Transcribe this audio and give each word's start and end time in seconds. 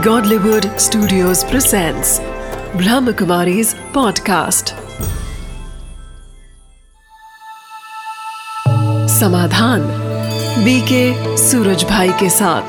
Godlywood 0.00 0.64
Studios 0.64 1.44
presents 1.44 2.18
Brahmakumari's 2.72 3.74
podcast. 3.74 4.70
समाधान 9.08 9.80
BK 10.64 11.36
Suraj 11.36 11.84
भाई 11.84 12.08
के 12.08 12.30
साथ। 12.30 12.62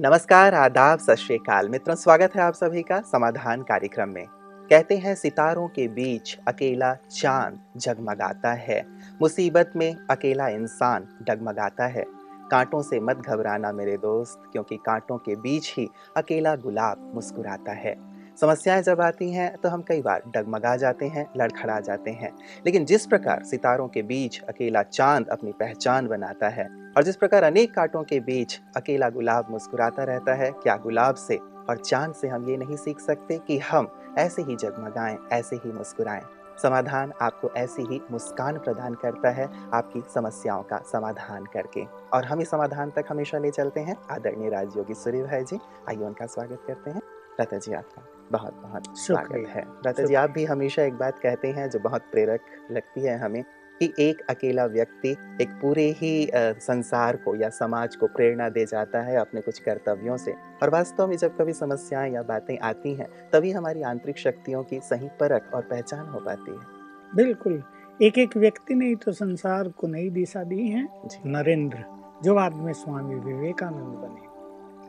नमस्कार, 0.00 0.54
आदाब, 0.54 0.98
सत 0.98 1.16
मित्रों, 1.50 1.94
स्वागत 1.94 2.32
है 2.36 2.42
आप 2.42 2.54
सभी 2.54 2.82
का 2.82 3.00
समाधान 3.00 3.62
कार्यक्रम 3.62 4.08
में। 4.08 4.26
कहते 4.70 4.96
हैं, 4.96 5.14
सितारों 5.14 5.68
के 5.68 5.88
बीच 5.88 6.38
अकेला 6.48 6.94
चाँद 6.94 7.60
जगमगाता 7.76 8.52
है। 8.52 8.86
मुसीबत 9.22 9.72
में 9.76 9.96
अकेला 10.10 10.48
इंसान 10.48 11.08
डगमगाता 11.22 11.86
है। 11.86 12.21
कांटों 12.52 12.80
से 12.82 12.98
मत 13.00 13.16
घबराना 13.18 13.72
मेरे 13.72 13.96
दोस्त, 13.96 14.42
क्योंकि 14.52 14.76
कांटों 14.76 15.16
के 15.18 15.34
बीच 15.34 15.72
ही 15.76 15.88
अकेला 16.16 16.54
गुलाब 16.56 17.12
मुस्कुराता 17.14 17.72
है। 17.72 17.94
समस्याएँ 18.40 18.82
जब 18.82 19.00
आती 19.00 19.30
हैं 19.32 19.56
तो 19.56 19.68
हम 19.68 19.82
कई 19.82 20.02
बार 20.02 20.22
डगमगा 20.28 20.74
जाते 20.76 21.06
हैं, 21.06 21.26
लड़खड़ा 21.36 21.78
जाते 21.80 22.10
हैं। 22.10 22.32
लेकिन 22.66 22.84
जिस 22.84 23.06
प्रकार 23.06 23.42
सितारों 23.44 23.88
के 23.88 24.02
बीच 24.02 24.40
अकेला 24.40 24.82
चाँद 24.82 25.28
अपनी 25.28 25.52
पहचान 25.52 26.08
बनाता 26.08 26.48
है, 26.48 26.68
और 26.96 27.02
जिस 27.02 27.16
प्रकार 27.16 27.42
अनेक 27.42 27.74
कांटों 27.74 28.02
के 28.02 28.20
बीच 28.20 28.60
अकेला 28.76 29.08
गुलाब 29.10 29.50
मुस्कुराता 29.50 30.04
रहता 30.04 30.34
है, 30.34 30.50
क्या 30.52 30.76
गुलाब 30.76 31.14
से 31.14 31.36
और 31.68 31.76
चाँद 31.76 32.14
से 32.14 32.28
हम 32.28 32.48
ये 32.48 32.56
नहीं 32.56 32.76
सीख 32.76 33.00
सकते 33.00 33.38
कि 33.38 33.58
हम 33.60 33.88
ऐसे 34.18 34.42
ही 34.42 34.56
जगमगाएँ, 34.56 35.18
ऐसे 35.32 35.56
ही 35.56 35.72
मुस्कुराएँ। 35.72 36.22
समाधान 36.58 37.12
आपको 37.22 37.50
ऐसी 37.50 37.82
ही 37.82 38.00
मुस्कान 38.10 38.58
प्रदान 38.58 38.94
करता 38.94 39.30
है 39.30 39.48
आपकी 39.74 40.02
समस्याओं 40.14 40.62
का 40.62 40.78
समाधान 40.78 41.44
करके। 41.44 41.84
और 42.12 42.24
हम 42.24 42.40
इस 42.40 42.50
समाधान 42.50 42.90
तक 42.90 43.04
हमेशा 43.08 43.38
ले 43.38 43.50
चलते 43.50 43.80
हैं। 43.80 43.96
आदरणीय 44.10 44.50
राजयोगी 44.50 44.94
सूर्य 44.94 45.22
भाई 45.22 45.44
जी 45.44 45.58
आइए 45.88 46.04
उनका 46.04 46.26
स्वागत 46.26 46.64
करते 46.66 46.90
हैं। 46.90 47.02
लता 47.40 47.56
जी 47.56 47.72
आपका 47.72 48.02
बहुत 48.32 48.54
बहुत 48.54 48.98
स्वागत 48.98 49.48
है। 49.48 49.66
लता 49.86 50.02
जी 50.02 50.14
आप 50.14 50.30
भी 50.30 50.44
हमेशा 50.44 50.82
एक 50.82 50.94
बात 50.94 51.18
कहते 51.18 51.48
हैं 51.48 51.70
जो 51.70 51.78
बहुत 51.78 52.02
प्रेरक 52.02 52.40
लगती 52.70 53.00
है 53.00 53.18
हमें। 53.18 53.44
कि 53.82 53.92
एक 53.98 54.20
अकेला 54.30 54.64
व्यक्ति 54.66 55.10
एक 55.42 55.48
पूरे 55.62 55.84
ही 55.98 56.30
संसार 56.34 57.16
को 57.16 57.34
या 57.36 57.48
समाज 57.48 57.96
को 57.96 58.06
प्रेरणा 58.06 58.48
दे 58.48 58.64
जाता 58.66 59.00
है 59.00 59.16
अपने 59.16 59.40
कुछ 59.40 59.58
कर्तव्यों 59.58 60.16
से। 60.16 60.32
और 60.62 60.70
वास्तव 60.70 61.08
में 61.08 61.16
जब 61.16 61.36
कभी 61.36 61.52
समस्याएँ 61.52 62.12
या 62.12 62.22
बातें 62.22 62.58
आती 62.58 62.94
हैं 62.94 63.06
तभी 63.32 63.50
हमारी 63.50 63.82
आंतरिक 63.82 64.18
शक्तियों 64.18 64.62
की 64.62 64.80
सही 64.80 65.08
परख 65.20 65.50
और 65.54 65.62
पहचान 65.62 66.06
हो 66.06 66.20
पाती 66.20 66.50
है। 66.50 67.16
बिल्कुल। 67.16 67.62
एक 68.00 68.18
एक 68.18 68.36
व्यक्ति 68.36 68.74
ने 68.74 68.94
तो 68.94 69.12
संसार 69.12 69.68
को 69.68 69.86
नई 69.86 70.10
दिशा 70.10 70.42
दी 70.44 70.68
है। 70.68 70.88
नरेंद्र 71.26 71.84
जो 72.24 72.34
बाद 72.34 72.54
में 72.54 72.72
स्वामी 72.72 73.14
विवेकानंद 73.14 73.96
बने। 73.98 74.30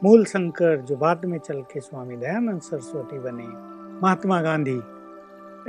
मूल 0.03 0.25
शंकर 0.25 0.78
जो 0.78 0.95
बाद 0.95 1.25
में 1.25 1.38
चल 1.38 1.61
के 1.61 1.80
स्वामी 1.80 2.17
दयानंद 2.17 2.61
सरस्वती 2.61 3.19
बने। 3.19 3.47
महात्मा 4.02 4.41
गांधी 4.41 4.80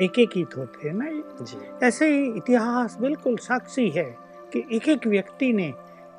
एक 0.03 0.19
एक 0.19 0.31
ही 0.37 0.43
होते 0.57 0.89
हैं 0.89 0.95
ना 0.95 1.05
ये? 1.05 1.23
जी। 1.43 1.87
ऐसे 1.87 2.07
ही 2.09 2.25
इतिहास 2.37 2.97
बिल्कुल 3.01 3.37
साक्षी 3.37 3.89
है 3.91 4.05
कि 4.53 4.65
एक 4.73 4.89
एक 4.89 5.07
व्यक्ति 5.07 5.53
ने 5.53 5.73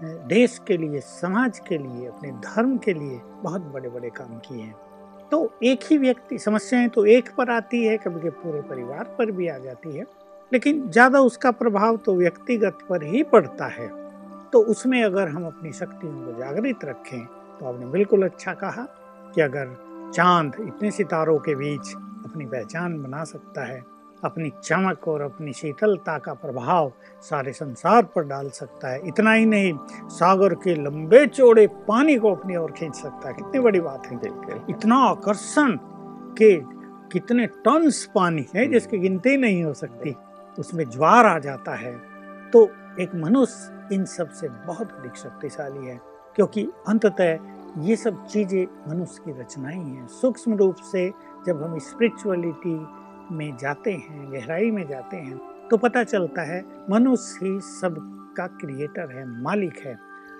देश 0.04 0.60
के 0.68 0.78
लिए 0.78 1.00
समाज 1.00 1.60
के 1.60 1.78
लिए 1.78 2.08
अपने 2.08 2.32
धर्म 2.46 2.78
के 2.78 2.94
लिए 2.94 3.20
बहुत 3.44 3.62
बड़े 3.74 3.90
बड़े 3.90 4.10
काम 4.10 4.38
किए 4.40 4.62
हैं। 4.62 4.76
तो 5.32 5.52
एक 5.64 5.84
ही 5.84 5.98
व्यक्ति 5.98 6.38
समस्याएँ 6.40 6.88
तो 6.90 7.06
एक 7.06 7.30
पर 7.38 7.50
आती 7.50 7.84
है 7.86 7.98
कभी 7.98 8.20
कभी 8.20 8.30
पूरे 8.30 8.62
परिवार 8.62 9.16
पर 9.20 9.32
भी 9.32 9.48
आ 9.48 9.58
जाती 9.58 9.96
है 9.98 10.06
लेकिन 10.52 10.88
ज़्यादा 10.90 11.20
उसका 11.20 11.52
प्रभाव 11.52 11.98
तो 11.98 12.16
व्यक्तिगत 12.16 12.78
पर 12.90 13.04
ही 13.04 13.24
पड़ता 13.24 13.68
है। 13.68 13.88
तो 14.54 14.62
उसमें 14.62 15.04
अगर 15.04 15.28
हम 15.28 15.46
अपनी 15.46 15.72
शक्तियों 15.72 16.14
को 16.26 16.40
जागृत 16.40 16.86
रखें 16.86 17.26
तो 17.60 17.66
आपने 17.66 17.86
बिल्कुल 17.86 18.24
अच्छा 18.24 18.54
कहा 18.54 18.88
कि 19.36 19.42
अगर 19.42 19.76
चाँद 20.16 20.56
इतने 20.60 20.92
सितारों 20.92 21.38
के 21.40 21.56
बीच 21.56 21.94
अपनी 22.26 22.46
पहचान 22.46 23.02
बना 23.04 23.24
सकता 23.24 23.66
है 23.66 23.84
अपनी 24.24 24.52
चमक 24.64 25.08
और 25.08 25.22
अपनी 25.22 25.54
शीतलता 25.54 26.18
का 26.18 26.34
प्रभाव 26.34 26.92
सारे 27.22 27.52
संसार 27.54 28.04
पर 28.04 28.24
डाल 28.24 28.50
सकता 28.50 28.90
है। 28.90 29.08
इतना 29.08 29.32
ही 29.32 29.46
नहीं 29.46 29.74
सागर 30.10 30.54
के 30.54 30.76
लंबे 30.76 31.26
चौड़े 31.28 31.68
पानी 31.88 32.16
को 32.16 32.34
अपनी 32.36 32.56
ओर 32.56 32.72
खींच 32.72 32.96
सकता 32.96 33.28
है। 33.28 33.34
कितनी 33.34 33.60
बड़ी 33.60 33.80
बात 33.80 34.08
है। 34.08 34.18
इतना 34.70 34.98
आकर्षण 34.98 35.78
के 36.38 36.56
कितने 37.12 37.46
टन्स 37.48 38.04
पानी 38.16 38.46
है 38.56 38.68
जिसकी 38.68 38.98
गिनती 38.98 39.38
नहीं 39.38 39.64
हो 39.64 39.74
सकती 39.74 40.16
उसमें 40.60 40.90
ज्वार 40.90 41.26
आ 41.26 41.38
जाता 41.40 41.76
है। 41.76 41.94
तो 42.54 42.68
एक 43.00 43.16
मनुष्य 43.16 43.96
इन 43.96 44.06
सबसे 44.06 44.50
बहुत 44.68 44.92
अधिक 44.92 45.16
शक्तिशाली 45.16 45.88
है 45.88 46.00
क्योंकि 46.36 46.68
अंततः 46.88 47.38
ये 47.80 47.96
सब 47.96 48.26
चीज़ें 48.28 48.66
मनुष्य 48.90 49.22
की 49.26 49.40
रचनाएँ 49.40 49.78
हैं। 49.78 50.08
सूक्ष्म 50.08 50.56
रूप 50.56 50.76
से 50.92 51.12
जब 51.48 51.64
हम 51.64 51.78
स्पिरिचुअलिटी 51.82 52.76
में 53.32 53.56
जाते 53.58 53.92
हैं 53.92 54.32
गहराई 54.34 54.72
में 54.72 54.88
जाते 54.88 55.18
हैं 55.18 55.68
तो 55.68 55.78
पता 55.78 56.04
चलता 56.04 56.42
है 56.44 56.64
मनुष्य 56.90 57.46
ही 57.46 57.60
सब 57.62 57.96
का 58.38 58.48
क्रिएटर 58.58 59.16
है 59.16 59.26
मालिक 59.42 59.78
है 59.78 59.98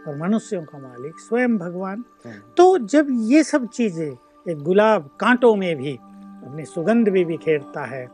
और 0.08 0.18
मनुष्यों 0.18 0.64
का 0.64 0.80
मालिक 0.80 1.20
स्वयं 1.20 1.58
भगवान 1.58 2.04
हम्म। 2.26 2.40
तो 2.58 2.78
जब 2.86 3.08
ये 3.24 3.44
सब 3.44 3.68
चीज़ें 3.68 4.08
एक 4.46 4.58
गुलाब 4.64 5.10
कांटों 5.20 5.56
में 5.56 5.76
भी 5.76 5.96
अपनी 5.96 6.66
सुगंध 6.66 7.10
भी 7.10 7.24
बिखेरता 7.26 7.86
है 7.86 8.08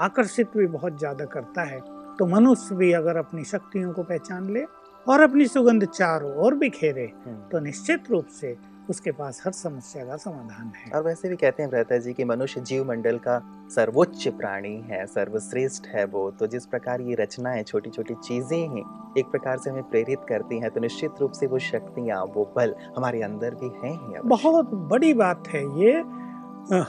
आकर्षित 0.00 0.56
भी 0.56 0.66
बहुत 0.68 0.98
ज़्यादा 0.98 1.24
करता 1.26 1.62
है 1.64 1.80
तो 2.18 2.26
मनुष्य 2.26 2.74
भी 2.74 2.92
अगर 2.92 3.16
अपनी 3.16 3.44
शक्तियों 3.44 3.92
को 3.92 4.02
पहचान 4.02 4.50
ले 4.52 4.64
और 5.06 5.20
अपनी 5.20 5.46
सुगंध 5.46 5.84
चारों 5.86 6.34
ओर 6.36 6.54
बिखेरे 6.54 7.12
हम्म। 7.26 7.48
तो 7.48 7.60
निश्चित 7.60 8.10
रूप 8.10 8.26
से 8.30 8.56
उसके 8.88 9.12
पास 9.12 9.42
हर 9.46 9.52
समस्या 9.52 10.04
का 10.04 10.16
समाधान 10.16 10.72
है। 10.76 10.90
और 10.92 11.02
वैसे 11.02 11.28
भी 11.28 11.36
कहते 11.36 11.62
हैं 11.62 11.70
भ्रता 11.70 11.98
जी 11.98 12.12
कि 12.12 12.24
मनुष्य 12.24 12.60
जीव 12.60 12.84
मंडल 12.88 13.18
का 13.18 13.40
सर्वोच्च 13.70 14.26
प्राणी 14.28 14.74
है 14.90 15.04
सर्वश्रेष्ठ 15.06 15.86
है 15.86 16.04
वो। 16.06 16.30
तो 16.30 16.46
जिस 16.46 16.66
प्रकार 16.66 17.00
ये 17.00 17.14
रचनाएँ 17.14 17.62
छोटी 17.62 17.90
छोटी 17.90 18.14
चीज़ें 18.14 18.58
हैं 18.58 18.84
एक 19.18 19.26
प्रकार 19.26 19.58
से 19.58 19.70
हमें 19.70 19.82
प्रेरित 19.82 20.24
करती 20.28 20.58
हैं 20.58 20.70
तो 20.70 20.80
निश्चित 20.80 21.20
रूप 21.20 21.32
से 21.32 21.46
वो 21.46 21.58
शक्तियाँ 21.58 22.22
वो 22.34 22.44
बल 22.56 22.74
हमारे 22.96 23.22
अंदर 23.22 23.54
भी 23.54 23.70
हैं 23.78 23.92
ही 23.94 24.28
बहुत 24.28 24.70
बड़ी 24.90 25.12
बात 25.14 25.48
है 25.48 25.62
ये। 25.80 25.92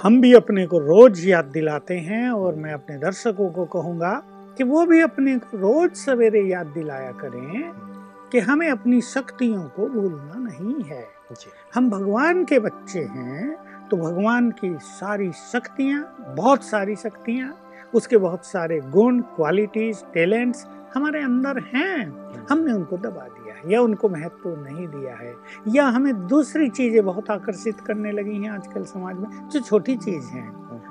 हम 0.01 0.19
भी 0.21 0.33
अपने 0.33 0.65
को 0.67 0.79
रोज 0.79 1.25
याद 1.27 1.45
दिलाते 1.45 1.97
हैं 1.99 2.29
और 2.29 2.55
मैं 2.55 2.73
अपने 2.73 2.97
दर्शकों 2.97 3.49
को 3.49 3.65
कहूँगा 3.73 4.11
कि 4.57 4.63
वो 4.63 4.85
भी 4.85 5.01
अपने 5.01 5.37
को 5.37 5.57
रोज 5.57 5.91
सवेरे 5.95 6.41
याद 6.41 6.67
दिलाया 6.67 7.11
करें। 7.21 7.71
कि 8.31 8.39
हमें 8.39 8.69
अपनी 8.69 9.01
शक्तियों 9.01 9.63
को 9.69 9.87
भूलना 9.89 10.39
नहीं 10.39 10.83
है। 10.83 11.07
हम 11.75 11.89
भगवान 11.89 12.43
के 12.45 12.59
बच्चे 12.59 12.99
हैं 12.99 13.87
तो 13.89 13.97
भगवान 13.97 14.49
की 14.51 14.73
सारी 14.81 15.31
शक्तियाँ 15.31 16.33
बहुत 16.37 16.63
सारी 16.63 16.95
शक्तियाँ 16.95 17.53
उसके 17.93 18.17
बहुत 18.17 18.45
सारे 18.45 18.79
गुण 18.91 19.21
क्वालिटीज 19.35 20.03
टैलेंट्स 20.13 20.65
हमारे 20.93 21.21
अंदर 21.21 21.59
हैं। 21.73 22.45
हमने 22.49 22.73
उनको 22.73 22.97
दबा 22.97 23.27
दिया 23.27 23.55
है 23.55 23.71
या 23.71 23.81
उनको 23.81 24.09
महत्व 24.09 24.49
नहीं 24.59 24.87
दिया 24.87 25.15
है 25.15 25.33
या 25.75 25.87
हमें 25.87 26.27
दूसरी 26.27 26.69
चीज़ें 26.69 27.03
बहुत 27.05 27.29
आकर्षित 27.31 27.79
करने 27.79 28.11
लगी 28.11 28.37
हैं 28.37 28.51
आजकल 28.51 28.83
समाज 28.83 29.15
में 29.15 29.49
जो 29.49 29.59
छोटी 29.59 29.95
चीज़ 29.97 30.25
हैं 30.27 30.47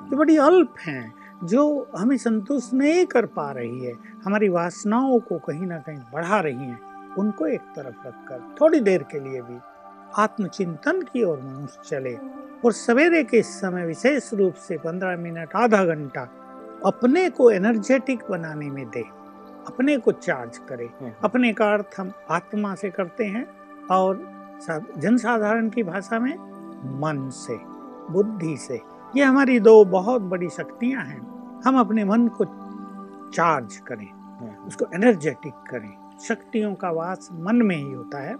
जो 0.09 0.17
बड़ी 0.17 0.37
अल्प 0.37 0.75
हैं 0.79 1.13
जो 1.43 1.87
हमें 1.97 2.17
संतुष्ट 2.17 2.73
नहीं 2.73 3.05
कर 3.05 3.25
पा 3.25 3.51
रही 3.51 3.85
है 3.85 3.93
हमारी 4.25 4.49
वासनाओं 4.49 5.19
को 5.19 5.37
कहीं 5.39 5.67
ना 5.67 5.77
कहीं 5.77 5.99
बढ़ा 6.13 6.39
रही 6.39 6.55
हैं। 6.55 6.88
उनको 7.17 7.47
एक 7.47 7.61
तरफ़ 7.75 8.07
रखकर 8.07 8.41
थोड़ी 8.61 8.79
देर 8.81 9.03
के 9.03 9.19
लिए 9.19 9.41
भी 9.41 9.59
आत्मचिंतन 10.17 11.01
की 11.03 11.23
ओर 11.23 11.39
मनुष्य 11.39 11.81
चले 11.85 12.15
और 12.65 12.71
सवेरे 12.73 13.23
के 13.23 13.37
इस 13.37 13.53
समय 13.61 13.85
विशेष 13.85 14.33
रूप 14.33 14.53
से 14.59 14.77
पंद्रह 14.77 15.17
मिनट 15.17 15.55
आधा 15.55 15.83
घंटा 15.85 16.21
अपने 16.85 17.29
को 17.29 17.49
एनर्जेटिक 17.51 18.23
बनाने 18.29 18.69
में 18.69 18.85
दे 18.89 19.03
अपने 19.67 19.97
को 19.97 20.11
चार्ज 20.11 20.57
करे 20.69 20.89
हम्म। 21.01 21.11
अपने 21.23 21.51
का 21.53 21.71
अर्थ 21.73 21.95
हम 21.97 22.11
आत्मा 22.31 22.73
से 22.75 22.89
करते 22.89 23.25
हैं 23.25 23.45
और 23.91 24.21
जनसाधारण 24.61 25.69
की 25.69 25.83
भाषा 25.83 26.19
में 26.19 26.33
मन 26.99 27.29
से 27.33 27.57
बुद्धि 28.11 28.55
से 28.57 28.79
ये 29.13 29.23
हमारी 29.23 29.59
दो 29.59 29.83
बहुत 29.87 30.21
बड़ी 30.23 30.49
शक्तियाँ 30.49 31.03
हैं 31.05 31.21
हम 31.65 31.79
अपने 31.79 32.03
मन 32.05 32.27
को 32.37 32.45
चार्ज 33.29 33.77
करें 33.87 34.05
हम्म। 34.05 34.67
उसको 34.67 34.85
एनर्जेटिक 34.95 35.53
करें 35.69 36.08
शक्तियों 36.27 36.73
का 36.75 36.91
वास 36.91 37.29
मन 37.33 37.55
में 37.55 37.75
ही 37.75 37.91
होता 37.91 38.19
है 38.19 38.35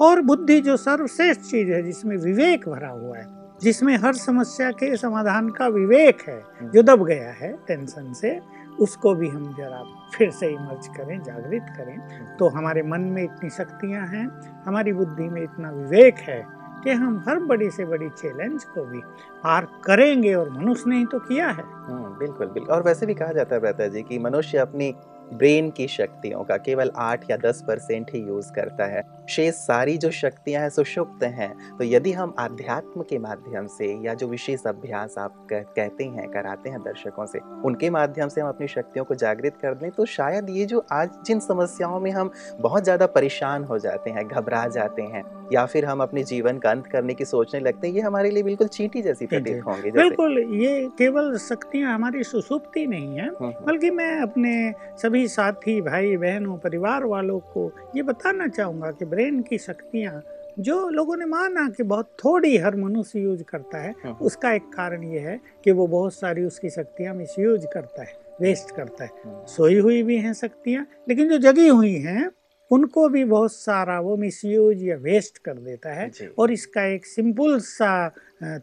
और 0.00 0.20
बुद्धि 0.20 0.60
जो 0.60 0.76
सर्वश्रेष्ठ 0.76 1.40
चीज़ 1.40 1.70
है 1.70 1.82
जिसमें 1.82 2.16
विवेक 2.16 2.68
भरा 2.68 2.88
हुआ 2.88 3.16
है 3.16 3.26
जिसमें 3.62 3.96
हर 3.96 4.12
समस्या 4.12 4.70
के 4.70 4.96
समाधान 4.96 5.48
का 5.48 5.66
विवेक 5.68 6.22
है 6.28 6.42
जो 6.70 6.82
दब 6.82 7.04
गया 7.04 7.30
है 7.30 7.52
टेंशन 7.68 8.12
से 8.12 8.40
उसको 8.80 9.14
भी 9.14 9.28
हम 9.28 9.54
जरा 9.58 9.82
फिर 10.14 10.30
से 10.30 10.48
इमर्ज 10.48 10.86
करें 10.86 11.22
जागृत 11.22 11.66
करें। 11.76 12.36
तो 12.36 12.48
हमारे 12.48 12.82
मन 12.82 13.00
में 13.00 13.22
इतनी 13.24 13.50
शक्तियाँ 13.50 14.06
हैं 14.06 14.26
हमारी 14.66 14.92
बुद्धि 14.92 15.28
में 15.28 15.42
इतना 15.42 15.70
विवेक 15.70 16.18
है 16.18 16.46
कि 16.84 16.90
हम 16.90 17.24
हर 17.28 17.40
बड़ी 17.40 17.70
से 17.70 17.84
बड़ी 17.84 18.08
चैलेंज 18.08 18.64
को 18.64 18.84
भी 18.84 19.00
पार 19.44 19.68
करेंगे 19.84 20.34
और 20.34 20.50
मनुष्य 20.50 20.90
ने 20.90 20.98
ही 20.98 21.04
तो 21.04 21.18
किया 21.18 21.48
है। 21.48 21.62
हम्म, 21.62 22.18
बिल्कुल 22.18 22.46
बिल्कुल। 22.46 22.74
और 22.74 22.82
वैसे 22.82 23.06
भी 23.06 23.14
कहा 23.14 23.32
जाता 23.32 23.82
है 23.82 23.90
जी 23.90 24.02
कि 24.02 24.18
मनुष्य 24.18 24.58
अपनी 24.58 24.94
ब्रेन 25.32 25.70
की 25.70 25.86
शक्तियों 25.88 26.42
का 26.44 26.56
केवल 26.58 26.90
आठ 26.98 27.30
या 27.30 27.36
दस 27.38 27.62
परसेंट 27.68 28.10
ही 28.14 28.20
यूज़ 28.20 28.52
करता 28.52 28.86
है। 28.86 29.02
शेष 29.28 29.54
सारी 29.56 29.96
जो 29.98 30.10
शक्तियाँ 30.10 30.62
हैं 30.62 30.68
सुषुप्त 30.70 31.22
हैं। 31.24 31.76
तो 31.78 31.84
यदि 31.84 32.12
हम 32.12 32.34
आध्यात्म 32.38 33.02
के 33.02 33.18
माध्यम 33.18 33.66
से 33.68 33.92
या 34.04 34.14
जो 34.14 34.28
विशेष 34.28 34.66
अभ्यास 34.66 35.14
आप 35.18 35.46
कहते 35.52 36.04
हैं, 36.04 36.28
कराते 36.30 36.70
हैं 36.70 36.80
दर्शकों 36.82 37.26
से, 37.26 37.38
उनके 37.64 37.90
माध्यम 37.90 38.28
से 38.28 38.40
हम 38.40 38.48
अपनी 38.48 38.68
शक्तियों 38.68 39.04
को 39.04 39.14
जागृत 39.16 39.58
कर 39.62 39.74
दें 39.74 39.90
तो 39.90 40.04
शायद 40.08 40.50
ये 40.50 40.64
जो 40.66 40.84
आज 40.92 41.10
जिन 41.26 41.40
समस्याओं 41.40 42.00
में 42.00 42.10
हम 42.10 42.30
बहुत 42.60 42.84
ज़्यादा 42.84 43.06
परेशान 43.08 43.64
हो 43.64 43.78
जाते 43.78 44.10
हैं, 44.10 44.26
घबरा 44.28 44.66
जाते 44.68 45.02
हैं 45.04 45.22
या 45.52 45.64
फिर 45.66 45.84
हम 45.84 46.02
अपने 46.02 46.22
जीवन 46.24 46.58
का 46.58 46.70
अंत 46.70 46.86
करने 46.86 47.14
की 47.14 47.24
सोचने 47.24 47.60
लगते 47.60 47.86
हैं 47.88 47.94
ये 47.94 48.00
हमारे 48.00 48.30
लिए 48.30 48.42
बिल्कुल 48.42 48.68
चीटी 48.68 49.02
जैसी 49.02 49.26
प्रतीत 49.26 49.62
होंगे 49.66 49.90
बिल्कुल 49.92 50.38
ये 50.54 50.88
केवल 50.98 51.36
शक्तियाँ 51.40 51.94
हमारी 51.94 52.24
सुसुप्ति 52.24 52.86
नहीं 52.86 53.16
है 53.16 53.28
हम्म, 53.28 53.46
हम्म। 53.46 53.66
बल्कि 53.66 53.90
मैं 53.90 54.10
अपने 54.20 54.72
सभी 55.02 55.26
साथी 55.28 55.80
भाई 55.80 56.16
बहनों 56.16 56.56
परिवार 56.58 57.04
वालों 57.04 57.38
को 57.54 57.70
ये 57.96 58.02
बताना 58.02 58.48
चाहूँगा 58.48 58.90
कि 58.90 59.04
ब्रेन 59.06 59.40
की 59.42 59.58
शक्तियाँ 59.58 60.20
जो 60.58 60.88
लोगों 60.88 61.16
ने 61.16 61.24
माना 61.24 61.68
कि 61.68 61.82
बहुत 61.82 62.08
थोड़ी 62.24 62.56
हर 62.56 62.76
मनुष्य 62.76 63.20
यूज़ 63.20 63.42
करता 63.42 63.78
है 63.78 63.94
हम्म, 64.04 64.14
उसका 64.16 64.52
एक 64.52 64.62
कारण 64.72 65.04
ये 65.04 65.18
है 65.18 65.40
कि 65.64 65.70
वो 65.72 65.86
बहुत 65.86 66.14
सारी 66.14 66.44
उसकी 66.44 66.70
शक्तियाँ 66.70 67.14
मिस 67.14 67.38
यूज़ 67.38 67.66
करता 67.66 68.02
है 68.02 68.18
वेस्ट 68.40 68.74
करता 68.76 69.04
है। 69.04 69.44
सोई 69.46 69.78
हुई 69.78 70.02
भी 70.02 70.16
हैं 70.16 70.32
शक्तियाँ 70.34 70.86
लेकिन 71.08 71.28
जो 71.28 71.38
जगी 71.40 71.66
हुई 71.68 71.94
हैं 72.00 72.28
उनको 72.70 73.08
भी 73.08 73.24
बहुत 73.24 73.52
सारा 73.52 73.98
वो 74.00 74.16
मिसयूज 74.16 74.82
या 74.84 74.96
वेस्ट 74.96 75.38
कर 75.38 75.54
देता 75.54 75.92
है 75.92 76.10
और 76.38 76.52
इसका 76.52 76.84
एक 76.84 77.06
सिंपल 77.06 77.58
सा 77.58 77.92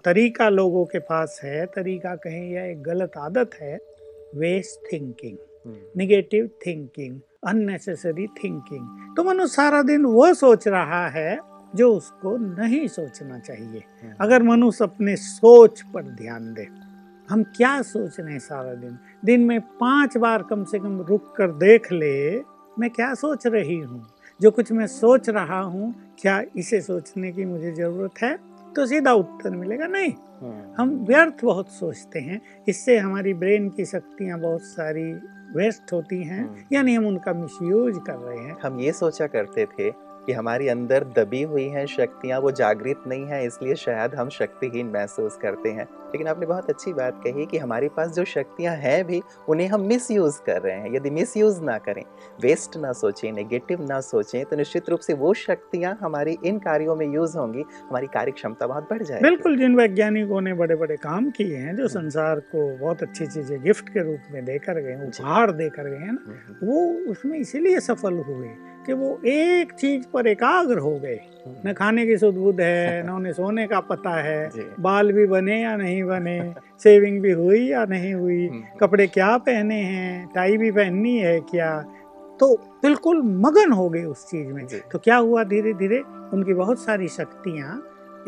तरीका 0.06 0.50
लोगों 0.50 0.86
के 0.86 1.00
पास 1.00 1.40
है। 1.44 1.66
तरीका 1.66 2.16
कहें 2.16 2.52
या 2.52 2.66
एक 2.66 2.82
गलत 2.84 3.18
आदत 3.18 3.50
है 3.62 3.76
waste 4.36 4.92
thinking 4.94 5.38
negative 5.98 6.50
thinking 6.66 7.20
unnecessary 7.48 8.28
thinking. 8.44 9.16
तो 9.18 9.24
मनुष्य 9.24 9.54
सारा 9.54 9.82
दिन 9.82 10.06
वो 10.06 10.34
सोच 10.34 10.68
रहा 10.68 11.08
है 11.08 11.40
जो 11.76 11.92
उसको 11.94 12.36
नहीं 12.38 12.88
सोचना 12.88 13.40
चाहिए। 13.40 13.84
हम्म। 14.02 14.14
अगर 14.22 14.44
मनुष्य 14.44 14.84
अपने 14.84 15.16
सोच 15.16 15.82
पर 15.94 16.04
ध्यान 16.16 16.54
दे 16.54 16.68
हम 17.30 17.44
क्या 17.58 17.82
सोच 17.82 18.20
रहे 18.20 18.32
हैं 18.32 18.40
सारा 18.40 18.74
दिन? 18.74 18.98
दिन 19.26 19.42
में 19.46 19.60
पाँच 19.62 20.18
बार 20.18 20.44
कम 20.50 20.64
से 20.64 20.80
कम 20.80 21.02
रुक 21.02 21.36
कर 21.36 21.52
देख 21.58 21.92
ले 21.92 22.40
मैं 22.80 22.90
क्या 22.90 23.14
सोच 23.14 23.48
रही 23.48 23.80
हूँ? 23.80 24.08
जो 24.42 24.52
कुछ 24.52 24.72
मैं 24.72 24.88
सोच 24.88 25.30
रहा 25.30 25.60
हूँ 25.60 25.96
क्या 26.22 26.44
इसे 26.56 26.82
सोचने 26.82 27.32
की 27.32 27.46
मुझे 27.46 27.72
ज़रूरत 27.72 28.12
है? 28.24 28.40
तो 28.76 28.86
सीधा 28.86 29.14
उत्तर 29.14 29.50
मिलेगा 29.50 29.88
नहीं। 29.88 30.14
हम्म। 30.42 30.74
हम 30.78 31.06
व्यर्थ 31.10 31.44
बहुत 31.44 31.70
सोचते 31.70 32.20
हैं। 32.20 32.42
इससे 32.70 32.98
हमारी 32.98 33.34
ब्रेन 33.34 33.70
की 33.70 33.86
शक्तियाँ 33.86 34.40
बहुत 34.40 34.62
सारी 34.62 35.14
वेस्ट 35.56 35.94
होती 35.94 36.24
हैं 36.24 36.42
हम्म। 36.42 36.56
यानी 36.74 36.96
हम 36.96 37.08
उनका 37.08 37.34
मिसयूज 37.34 37.98
कर 38.08 38.14
रहे 38.14 38.40
हैं। 38.40 38.56
हम 38.64 38.80
ये 38.80 38.92
सोचा 38.92 39.28
करते 39.28 39.66
थे 39.66 39.92
कि 40.26 40.34
हमारी 40.34 40.68
अंदर 40.68 41.04
दबी 41.04 41.42
हुई 41.42 41.64
हैं 41.64 41.86
शक्तियाँ 41.86 42.40
वो 42.40 42.52
जागृत 42.52 43.04
नहीं 43.08 43.26
है 43.26 43.46
इसलिए 43.46 43.76
शायद 43.76 44.16
हम 44.16 44.30
शक्तिहीन 44.30 44.88
महसूस 44.88 45.38
करते 45.38 45.70
हैं। 45.70 46.07
लेकिन 46.08 46.28
आपने 46.28 46.46
बहुत 46.46 46.70
अच्छी 46.70 46.94
बात 46.94 47.20
कही 47.24 47.46
कि 47.46 47.58
हमारे 47.58 47.88
पास 47.90 48.12
जो 48.12 48.24
शक्तियाँ 48.26 48.76
हैं 48.76 49.04
भी 49.06 49.22
उन्हें 49.50 49.68
हम 49.68 49.82
मिस 49.82 50.10
यूज़ 50.12 50.40
कर 50.46 50.62
रहे 50.62 50.76
हैं। 50.76 50.96
यदि 50.96 51.10
मिस 51.10 51.36
यूज़ 51.38 51.62
ना 51.62 51.78
करें 51.78 52.04
वेस्ट 52.42 52.78
ना 52.78 52.92
सोचें 52.94 53.32
नेगेटिव 53.32 53.86
ना 53.90 54.00
सोचें 54.02 54.44
तो 54.46 54.56
निश्चित 54.56 54.90
रूप 54.90 55.00
से 55.00 55.14
वो 55.14 55.34
शक्तियाँ 55.34 55.98
हमारी 56.02 56.38
इन 56.46 56.60
कार्यों 56.60 56.96
में 56.96 57.06
यूज़ 57.14 57.38
होंगी 57.38 57.64
हमारी 57.90 58.08
कार्य 58.08 58.32
क्षमता 58.32 58.68
बहुत 58.68 58.88
बढ़ 58.90 59.04
जाएगी। 59.04 59.24
बिल्कुल 59.24 59.58
जिन 59.58 59.76
वैज्ञानिकों 59.76 60.42
ने 60.42 60.54
बड़े 60.54 60.76
बड़े 60.76 60.96
काम 60.98 61.30
किए 61.30 61.56
हैं 61.58 61.76
जो 61.76 61.84
हम्म। 61.84 61.94
संसार 61.94 62.40
को 62.52 62.68
बहुत 62.78 63.04
अच्छी 63.04 63.28
चीज़ें 63.28 63.62
गिफ्ट 63.64 63.90
के 63.90 64.04
रूप 64.04 64.32
में 64.32 64.44
देकर 64.46 64.82
गए 64.82 64.96
उपहार 65.08 65.52
देकर 65.52 65.90
गए 65.90 65.98
हैं 65.98 66.12
ना 66.12 66.24
हम्म, 66.28 66.38
हम्म। 66.48 66.68
वो 66.68 67.12
उसमें 67.12 67.38
इसीलिए 67.40 67.80
सफल 67.80 68.14
हुए 68.28 68.56
कि 68.86 68.94
वो 68.94 69.20
एक 69.26 69.72
चीज़ 69.72 70.04
पर 70.14 70.28
एकाग्र 70.28 70.78
हो 70.78 70.96
गए। 71.00 71.20
न 71.66 71.74
खाने 71.74 72.06
की 72.06 72.18
सुदबुद 72.18 72.62
है 72.62 73.04
न 73.08 73.10
उन्हें 73.10 73.34
सोने 73.34 73.66
का 73.68 73.80
पता 73.90 74.16
है 74.22 74.50
बाल 74.80 75.12
भी 75.12 75.26
बने 75.28 75.62
या 75.62 75.76
नहीं 75.78 76.04
बने 76.08 76.54
सेविंग 76.84 77.22
भी 77.22 77.32
हुई 77.32 77.68
या 77.68 77.86
नहीं 77.86 78.14
हुई 78.14 78.48
हम्म। 78.48 78.64
कपड़े 78.80 79.08
क्या 79.08 79.38
पहने 79.38 79.76
हैं 79.76 80.28
टाई 80.36 80.58
भी 80.58 80.72
पहननी 80.72 81.18
है 81.18 81.40
क्या? 81.40 81.86
तो 82.40 82.56
बिल्कुल 82.82 83.22
मगन 83.24 83.72
हो 83.72 83.90
गए 83.90 84.04
उस 84.04 84.26
चीज़ 84.26 84.48
में। 84.48 84.66
तो 84.92 85.00
क्या 85.00 85.16
हुआ 85.18 85.44
धीरे 85.44 85.74
धीरे 85.74 86.00
उनकी 86.34 86.54
बहुत 86.54 86.80
सारी 86.80 87.08
शक्तियाँ 87.08 87.78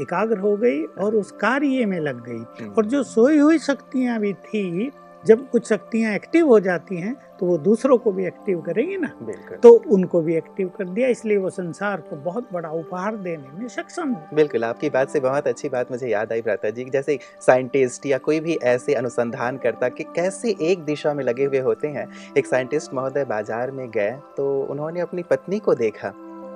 एकाग्र 0.02 0.38
हो 0.38 0.56
गई 0.58 0.84
और 0.84 1.16
उस 1.16 1.32
कार्य 1.32 1.86
में 1.86 2.00
लग 2.00 2.24
गई। 2.26 2.38
हम्म। 2.38 2.72
और 2.72 2.86
जो 2.86 3.04
सोई 3.04 3.38
हुई 3.38 3.58
शक्तियाँ 3.60 4.20
भी 4.20 4.34
थी 4.34 4.92
जब 5.24 5.50
कुछ 5.50 5.68
शक्तियाँ 5.70 6.14
एक्टिव 6.16 6.48
हो 6.48 6.60
जाती 6.60 6.98
हैं 6.98 7.16
तो 7.40 7.46
वो 7.46 7.58
दूसरों 7.58 7.98
को 7.98 8.12
भी 8.12 8.26
एक्टिव 8.26 8.60
करेंगे 8.62 8.98
ना। 8.98 9.12
बिल्कुल। 9.22 9.58
तो 9.58 9.72
उनको 9.90 10.22
भी 10.22 10.36
एक्टिव 10.36 10.68
कर 10.78 10.86
दिया 10.86 11.08
इसलिए 11.08 11.38
वो 11.38 11.50
संसार 11.50 12.02
को 12.02 12.16
बहुत 12.16 12.48
बड़ा 12.54 12.70
उपहार 12.72 13.16
देने 13.18 13.60
में 13.60 13.68
सक्षम 13.68 14.10
हो। 14.10 14.36
बिल्कुल 14.36 14.64
आपकी 14.64 14.90
बात 14.90 15.10
से 15.10 15.20
बहुत 15.20 15.48
अच्छी 15.48 15.70
बात 15.70 15.92
मुझे 15.92 16.08
याद 16.08 16.32
आई 16.32 16.42
भ्राता 16.42 16.70
जी 16.70 16.86
जैसे 16.86 17.18
साइंटिस्ट 17.42 18.06
या 18.06 18.18
कोई 18.20 18.40
भी 18.40 18.56
ऐसे 18.66 18.94
अनुसंधान 18.94 19.58
करता 19.58 19.90
कि 19.90 20.04
कैसे 20.16 20.56
एक 20.62 20.84
दिशा 20.86 21.14
में 21.14 21.24
लगे 21.24 21.46
हुए 21.46 21.60
होते 21.60 21.88
हैं। 21.88 22.08
एक 22.38 22.48
साइंटिस्ट 22.48 22.94
महोदय 22.94 23.26
बाज़ार 23.26 23.72
में 23.72 23.90
गए 23.92 24.12
तो 24.38 24.50
उन्होंने 24.64 25.00
अपनी 25.00 25.24
पत्नी 25.24 25.60
को 25.60 25.76
देखा। 25.76 26.14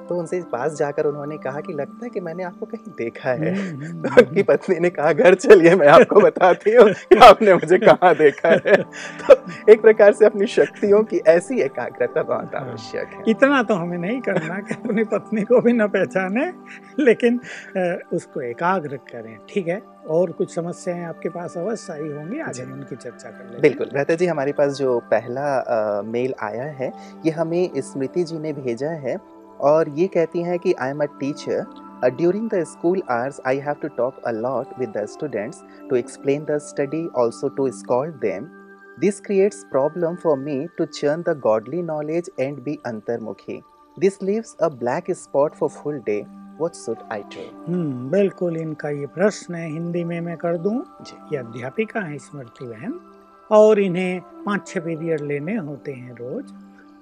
तो 0.10 0.16
उनसे 0.16 0.42
पास 0.52 0.74
जाकर 0.74 1.06
उन्होंने 1.06 1.38
कहा 1.38 1.60
कि 1.60 1.74
लगता 1.74 2.06
है 2.06 2.10
कि 2.10 2.20
मैंने 2.20 2.44
आपको 2.44 2.66
कहीं 2.66 2.92
देखा 2.98 3.30
है। 3.30 3.54
हम्म, 3.56 3.86
हम्म, 3.86 4.10
तो 4.10 4.22
उनकी 4.22 4.44
पत्नी 4.44 4.80
ने 4.80 4.90
कहा 4.90 5.14
घर 5.14 5.36
चलिए 5.36 5.76
मैं 5.76 5.88
आपको 5.88 6.22
बताती 6.22 6.74
हूँ 6.76 6.90
कि 6.90 7.16
आपने 7.26 7.54
मुझे 7.54 7.78
कहाँ 7.78 8.14
देखा 8.16 8.50
है। 8.50 8.76
तो 9.22 9.36
एक 9.72 9.82
प्रकार 9.82 10.14
से 10.14 10.26
अपनी 10.26 10.48
शक्तियों 10.48 11.04
की 11.04 11.18
ऐसी 11.28 11.60
एकाग्रता 11.62 12.24
बहुत 12.24 12.56
हाँ। 12.56 12.70
आवश्यक 12.70 13.08
है। 13.08 13.24
इतना 13.28 13.64
तो 13.64 13.74
हमें 13.74 13.98
नहीं 13.98 14.20
करना 14.22 14.60
कि 14.60 14.76
अपनी 14.76 15.04
पत्नी 15.04 15.42
को 15.42 15.62
भी 15.62 15.74
न 15.74 15.88
पहचाने 15.88 16.52
लेकिन 17.00 17.40
उसको 18.14 18.42
एकाग्र 18.42 18.98
करें 19.12 19.38
ठीक 19.50 19.68
है? 19.68 19.82
और 20.10 20.32
कुछ 20.32 20.54
समस्याएँ 20.56 21.04
आपके 21.06 21.30
पास 21.30 21.54
अवश्य 21.58 21.94
आई 21.94 22.08
होंगी 22.10 22.40
आज 22.40 22.60
हम 22.62 22.72
उनकी 22.74 22.96
चर्चा 22.96 23.30
कर 23.30 23.44
लेंगे। 23.44 23.62
बिल्कुल। 23.62 23.90
रहते 23.94 24.16
जी 24.16 24.26
हमारे 24.26 24.52
पास 24.52 24.72
जो 24.78 25.00
पहला 25.12 25.42
आ, 25.42 26.02
मेल 26.02 26.34
आया 26.42 26.64
है 26.64 26.92
ये 27.26 27.32
हमें 27.32 27.70
स्मृति 27.78 28.24
जी 28.24 28.40
ने 28.40 28.54
भेजा 28.54 28.90
है 28.90 29.16
और 29.64 29.90
ये 29.90 30.08
कहती 30.08 30.42
हैं 30.44 30.58
कि 30.60 30.74
I 30.74 30.90
am 30.90 31.04
a 31.04 31.06
teacher 31.20 31.66
during 32.12 32.50
the 32.50 32.64
school 32.64 33.02
hours 33.10 33.40
I 33.48 33.58
have 33.58 33.76
to 33.82 33.88
talk 33.98 34.20
a 34.28 34.32
lot 34.32 34.80
with 34.80 34.90
the 34.98 35.06
students 35.06 35.64
to 35.90 35.96
explain 35.96 36.44
the 36.46 36.58
study 36.62 37.06
also 37.16 37.50
to 37.50 37.70
scold 37.72 38.16
them 38.22 38.48
this 39.00 39.20
creates 39.20 39.64
problem 39.72 40.16
for 40.24 40.38
me 40.38 40.66
to 40.78 40.86
churn 40.86 41.22
the 41.22 41.40
godly 41.40 41.82
knowledge 41.82 42.30
and 42.40 42.60
be 42.64 42.78
अंतर्मुखी 42.86 43.62
this 43.98 44.22
leaves 44.24 44.56
a 44.62 44.70
black 44.80 45.12
spot 45.12 45.56
for 45.56 45.70
full 45.70 46.00
day 46.06 46.20
what 46.60 46.76
should 46.76 46.98
I 47.12 47.22
do 47.36 47.48
hmm 47.68 48.10
बिल्कुल 48.12 48.58
इनका 48.58 48.90
ये 48.90 49.06
प्रश्न 49.16 49.56
है 49.56 49.70
हिंदी 49.70 50.04
में 50.04 50.20
मैं 50.22 50.38
कर 50.38 50.58
दूँ? 50.58 50.76
ये 51.34 51.38
अध्यापिका 51.38 52.00
है 52.00 52.18
स्मृति 52.18 52.66
बहन 52.66 53.00
और 53.50 53.80
इन्हें 53.80 54.22
पाँच 54.46 54.68
छः 54.68 54.82
पीरियड 54.82 55.22
लेने 55.22 55.56
होते 55.56 55.92
हैं 55.92 56.16
रोज। 56.16 56.52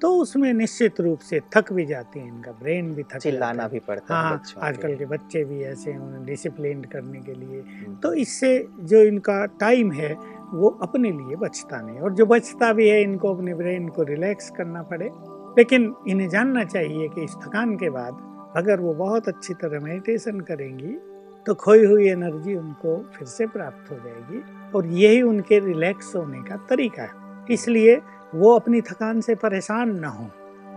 तो 0.01 0.09
उसमें 0.17 0.53
निश्चित 0.53 0.99
रूप 1.01 1.19
से 1.19 1.39
थक 1.55 1.71
भी 1.73 1.85
जाते 1.85 2.19
हैं 2.19 2.27
इनका 2.27 2.51
ब्रेन 2.51 2.93
भी 2.95 3.03
थक 3.03 3.17
चिल्लाना 3.17 3.67
भी 3.67 3.79
पड़ता 3.79 4.15
है 4.15 4.23
हाँ, 4.23 4.41
आजकल 4.59 4.95
के 4.95 5.05
बच्चे 5.05 5.43
भी 5.43 5.61
ऐसे 5.63 5.91
हैं 5.91 6.25
डिसिप्लिन 6.25 6.81
करने 6.83 7.19
के 7.19 7.33
लिए। 7.33 7.59
हम्म। 7.59 7.95
तो 7.95 8.13
इससे 8.13 8.67
जो 8.83 9.01
इनका 9.01 9.45
टाइम 9.45 9.91
है 9.91 10.13
वो 10.53 10.69
अपने 10.81 11.11
लिए 11.11 11.35
बचता 11.35 11.81
नहीं 11.81 11.99
और 11.99 12.13
जो 12.13 12.25
बचता 12.25 12.73
भी 12.73 12.89
है 12.89 13.01
इनको 13.01 13.33
अपने 13.35 13.53
ब्रेन 13.55 13.87
को 13.87 14.03
रिलैक्स 14.03 14.49
करना 14.49 14.81
पड़े। 14.83 15.09
लेकिन 15.57 15.95
इन्हें 16.07 16.29
जानना 16.29 16.63
चाहिए 16.63 17.07
कि 17.07 17.23
इस 17.23 17.35
थकान 17.45 17.75
के 17.75 17.89
बाद 17.89 18.53
अगर 18.57 18.79
वो 18.79 18.93
बहुत 18.93 19.27
अच्छी 19.27 19.53
तरह 19.53 19.79
मेडिटेशन 19.79 20.39
करेंगी 20.39 20.97
तो 21.45 21.53
खोई 21.55 21.85
हुई 21.85 22.07
एनर्जी 22.07 22.55
उनको 22.55 22.97
फिर 23.13 23.27
से 23.27 23.47
प्राप्त 23.47 23.91
हो 23.91 23.95
जाएगी। 23.95 24.41
और 24.75 24.85
यही 24.85 25.21
उनके 25.21 25.59
रिलैक्स 25.59 26.15
होने 26.15 26.41
का 26.41 26.55
तरीका 26.69 27.03
है। 27.03 27.45
इसलिए 27.49 27.95
वो 28.35 28.53
अपनी 28.55 28.81
थकान 28.81 29.21
से 29.21 29.35
परेशान 29.35 29.99
ना 29.99 30.07
हो। 30.07 30.29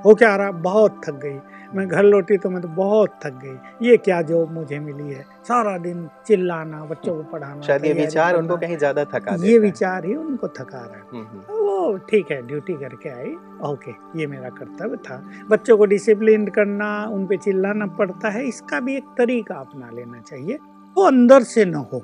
वो 0.07 0.15
क्या 0.15 0.35
रहा? 0.37 0.51
बहुत 0.51 1.01
थक 1.05 1.15
गई। 1.15 1.39
मैं 1.75 1.87
घर 1.89 2.03
लौटी 2.03 2.37
तो 2.39 2.51
मैं 2.51 2.61
तो 2.63 2.69
बहुत 2.69 3.19
थक 3.25 3.39
गई। 3.45 3.89
ये 3.89 3.97
क्या 3.97 4.21
जॉब 4.23 4.53
मुझे 4.53 4.79
मिली 4.79 5.13
है? 5.13 5.25
सारा 5.49 5.77
दिन 5.79 6.09
चिल्लाना 6.27 6.85
बच्चों 6.85 7.15
को 7.17 7.23
पढ़ाना 7.23 7.61
शायद 7.61 7.85
ये 7.85 7.93
विचार 7.93 8.37
उनको 8.37 8.57
कहीं 8.57 8.77
ज़्यादा 8.77 9.05
थका 9.05 9.37
ये 9.45 9.59
विचार 9.59 10.05
ही 10.05 10.15
उनको 10.15 10.49
थका 10.49 10.79
रहा 10.79 10.97
है। 10.97 11.03
हम्म, 11.13 11.25
हम्म। 11.25 11.65
वो 11.65 11.97
ठीक 12.11 12.31
है 12.31 12.41
ड्यूटी 12.47 12.75
करके 12.75 13.09
आई। 13.09 13.35
ओके 13.71 14.21
ये 14.21 14.27
मेरा 14.27 14.49
कर्तव्य 14.49 14.97
था। 14.97 15.23
बच्चों 15.51 15.77
को 15.77 15.85
डिसिप्लिन 15.85 16.47
करना 16.47 17.05
उन 17.05 17.27
पे 17.27 17.37
चिल्लाना 17.37 17.87
पड़ता 17.87 18.31
है। 18.31 18.45
इसका 18.49 18.81
भी 18.81 18.97
एक 18.97 19.05
तरीका 19.19 19.55
अपना 19.55 19.91
लेना 19.91 20.21
चाहिए। 20.21 20.59
वो 20.97 21.05
अंदर 21.05 21.43
से 21.43 21.65
न 21.65 21.75
हो। 21.75 22.03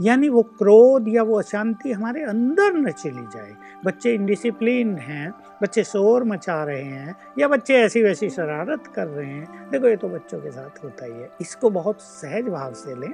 यानी 0.00 0.28
वो 0.28 0.42
क्रोध 0.58 1.08
या 1.08 1.22
वो 1.22 1.38
अशांति 1.38 1.92
हमारे 1.92 2.22
अंदर 2.22 2.72
न 2.72 2.90
चली 2.92 3.26
जाए। 3.34 3.54
बच्चे 3.84 4.14
इनडिसिप्लिन 4.14 4.96
हैं 4.98 5.30
बच्चे 5.62 5.84
शोर 5.84 6.24
मचा 6.24 6.62
रहे 6.64 6.82
हैं 6.82 7.16
या 7.38 7.48
बच्चे 7.48 7.74
ऐसी 7.76 8.02
वैसी 8.02 8.30
शरारत 8.30 8.86
कर 8.94 9.06
रहे 9.06 9.26
हैं 9.26 9.68
देखो 9.70 9.88
ये 9.88 9.96
तो 9.96 10.08
बच्चों 10.08 10.40
के 10.40 10.50
साथ 10.50 10.84
होता 10.84 11.04
ही 11.04 11.12
है। 11.12 11.30
इसको 11.40 11.70
बहुत 11.70 12.00
सहज 12.02 12.48
भाव 12.48 12.72
से 12.74 13.00
लें 13.00 13.12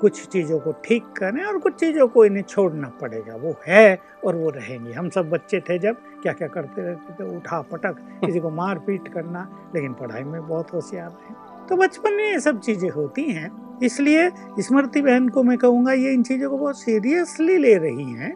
कुछ 0.00 0.26
चीज़ों 0.28 0.58
को 0.58 0.72
ठीक 0.84 1.06
करें 1.16 1.42
और 1.44 1.58
कुछ 1.58 1.74
चीज़ों 1.74 2.06
को 2.08 2.24
इन्हें 2.24 2.42
छोड़ना 2.42 2.88
पड़ेगा। 3.00 3.34
वो 3.36 3.54
है 3.66 3.98
और 4.24 4.36
वो 4.36 4.50
रहेंगी। 4.50 4.92
हम 4.92 5.08
सब 5.10 5.28
बच्चे 5.30 5.60
थे 5.60 5.78
जब 5.78 5.96
क्या 6.22 6.32
क्या 6.32 6.48
करते 6.48 6.82
रहते 6.82 7.12
थे 7.14 7.36
उठा 7.36 7.60
पटक 7.62 7.96
किसी 8.24 8.40
को 8.40 8.50
मार 8.50 8.78
पीट 8.78 9.08
करना 9.08 9.48
लेकिन 9.74 9.92
पढ़ाई 9.92 10.22
में 10.22 10.46
बहुत 10.48 10.72
होशियार 10.74 11.10
थे 11.10 11.34
तो 11.70 11.76
बचपन 11.76 12.12
में 12.12 12.24
ये 12.24 12.40
सब 12.40 12.60
चीज़ें 12.60 12.88
होती 12.90 13.22
हैं। 13.22 13.50
इसलिए 13.82 14.30
स्मृति 14.60 15.02
बहन 15.02 15.28
को 15.28 15.42
मैं 15.42 15.56
कहूँगा 15.58 15.92
ये 15.92 16.12
इन 16.12 16.22
चीज़ों 16.22 16.50
को 16.50 16.58
बहुत 16.58 16.80
सीरियसली 16.80 17.56
ले 17.58 17.74
रही 17.76 18.10
हैं। 18.12 18.34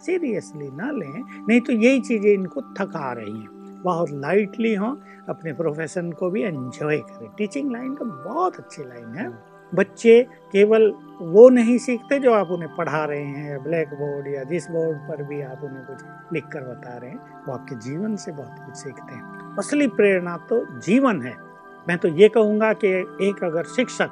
सीरियसली 0.00 0.70
ना 0.70 0.90
लें 0.90 1.22
नहीं 1.48 1.60
तो 1.60 1.72
यही 1.72 2.00
चीज़ें 2.00 2.32
इनको 2.32 2.60
थका 2.78 3.12
रही 3.12 3.32
हैं। 3.32 3.82
बहुत 3.82 4.10
लाइटली 4.12 4.74
हों 4.74 4.94
अपने 5.28 5.52
प्रोफेशन 5.52 6.10
को 6.12 6.30
भी 6.30 6.42
एंजॉय 6.42 6.98
करें। 6.98 7.28
टीचिंग 7.38 7.70
लाइन 7.72 7.94
तो 7.94 8.04
बहुत 8.04 8.56
अच्छी 8.56 8.82
लाइन 8.82 9.14
है। 9.14 9.28
बच्चे 9.72 10.20
केवल 10.52 10.92
वो 11.20 11.48
नहीं 11.48 11.78
सीखते 11.78 12.18
जो 12.18 12.32
आप 12.32 12.48
उन्हें 12.50 12.74
पढ़ा 12.76 13.04
रहे 13.04 13.24
हैं 13.24 13.62
ब्लैक 13.62 13.94
बोर्ड 13.94 14.26
या 14.26 14.42
जिस 14.44 14.66
बोर्ड 14.70 14.98
पर 14.98 15.22
भी 15.22 15.40
आप 15.42 15.60
उन्हें 15.64 15.84
कुछ 15.86 16.32
लिख 16.32 16.44
कर 16.44 16.60
बता 16.60 16.96
रहे 16.98 17.10
हैं। 17.10 17.44
वो 17.46 17.52
आपके 17.52 17.76
जीवन 17.80 18.16
से 18.16 18.32
बहुत 18.32 18.66
कुछ 18.66 18.76
सीखते 18.76 19.14
हैं। 19.14 19.56
असली 19.58 19.86
प्रेरणा 19.86 20.36
तो 20.50 20.64
जीवन 20.80 21.22
है। 21.22 21.34
मैं 21.88 21.98
तो 21.98 22.08
ये 22.08 22.28
कहूँगा 22.28 22.72
कि 22.72 22.88
एक 23.28 23.44
अगर 23.44 23.64
शिक्षक 23.64 24.10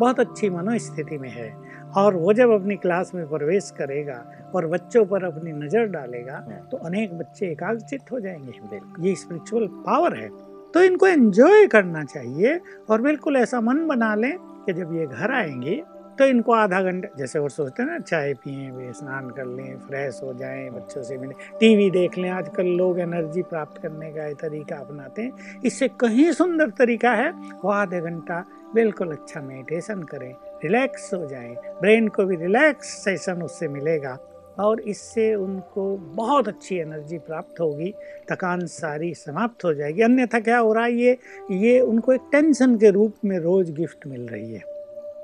बहुत 0.00 0.20
अच्छी 0.20 0.50
मनोस्थिति 0.50 1.18
में 1.18 1.30
है 1.30 1.56
और 1.96 2.16
वो 2.16 2.32
जब 2.32 2.50
अपनी 2.50 2.76
क्लास 2.76 3.12
में 3.14 3.28
प्रवेश 3.28 3.70
करेगा 3.78 4.24
और 4.54 4.66
बच्चों 4.66 5.04
पर 5.04 5.24
अपनी 5.24 5.52
नज़र 5.52 5.84
डालेगा 5.86 6.32
हाँ। 6.32 6.68
तो 6.70 6.76
अनेक 6.76 7.18
बच्चे 7.18 7.46
एकाग्रचित 7.46 8.12
हो 8.12 8.20
जाएँगे। 8.20 9.08
ये 9.08 9.14
स्पिरिचुअल 9.14 9.66
पावर 9.66 10.14
है। 10.14 10.28
तो 10.74 10.82
इनको 10.82 11.06
एंजॉय 11.06 11.66
करना 11.66 12.04
चाहिए 12.04 12.60
और 12.90 13.02
बिल्कुल 13.02 13.36
ऐसा 13.36 13.60
मन 13.60 13.86
बना 13.86 14.14
लें 14.14 14.38
कि 14.38 14.72
जब 14.72 14.94
ये 14.94 15.06
घर 15.06 15.32
आएँगे 15.32 15.82
तो 16.18 16.24
इनको 16.24 16.52
आधा 16.52 16.82
घंटा, 16.82 17.08
जैसे 17.18 17.38
और 17.38 17.50
सोचते 17.50 17.82
हैं 17.82 17.90
ना, 17.90 17.98
चाय 17.98 18.34
पिए 18.34 18.92
स्नान 18.92 19.30
कर 19.30 19.46
लें, 19.46 19.78
फ्रेश 19.78 20.20
हो 20.22 20.32
जाएँ, 20.34 20.68
बच्चों 20.70 21.02
से 21.02 21.16
मिलें। 21.18 21.34
टीवी 21.60 21.90
देख 21.90 22.18
लें, 22.18 22.28
आजकल 22.30 22.66
लोग 22.66 23.00
एनर्जी 23.00 23.42
प्राप्त 23.42 23.80
करने 23.82 24.10
का 24.12 24.26
ये 24.26 24.34
तरीका 24.34 24.76
अपनाते 24.76 25.22
हैं। 25.22 25.60
इससे 25.64 25.88
कहीं 25.88 26.30
सुंदर 26.32 26.70
तरीका 26.70 27.12
है, 27.12 27.30
वो 27.64 27.70
आधे 27.70 28.00
घंटा 28.00 28.44
बिल्कुल 28.74 29.10
अच्छा 29.12 29.40
मेडिटेशन 29.40 30.02
करें, 30.02 30.34
रिलैक्स 30.64 31.12
हो 31.14 31.26
जाएँ। 31.26 31.54
ब्रेन 31.80 32.08
को 32.08 32.24
भी 32.24 32.36
रिलैक्स 32.36 32.88
सेशन 33.04 33.42
उससे 33.42 33.68
मिलेगा 33.68 34.18
और 34.58 34.80
इससे 34.80 35.34
उनको 35.34 35.96
बहुत 35.96 36.48
अच्छी 36.48 36.76
एनर्जी 36.76 37.18
प्राप्त 37.18 37.60
होगी, 37.60 37.92
थकान 38.30 38.66
सारी 38.66 39.12
समाप्त 39.14 39.64
हो 39.64 39.74
जाएगी। 39.74 40.02
अन्यथा 40.02 40.40
क्या 40.40 40.58
हो 40.58 40.72
रहा 40.72 40.84
है, 40.84 40.92
ये 40.92 41.18
ये 41.50 41.80
उनको 41.80 42.12
एक 42.12 42.28
टेंशन 42.32 42.76
के 42.76 42.90
रूप 42.90 43.14
में 43.24 43.38
रोज़ 43.38 43.72
गिफ्ट 43.72 44.06
मिल 44.06 44.28
रही 44.28 44.52
है। 44.52 44.73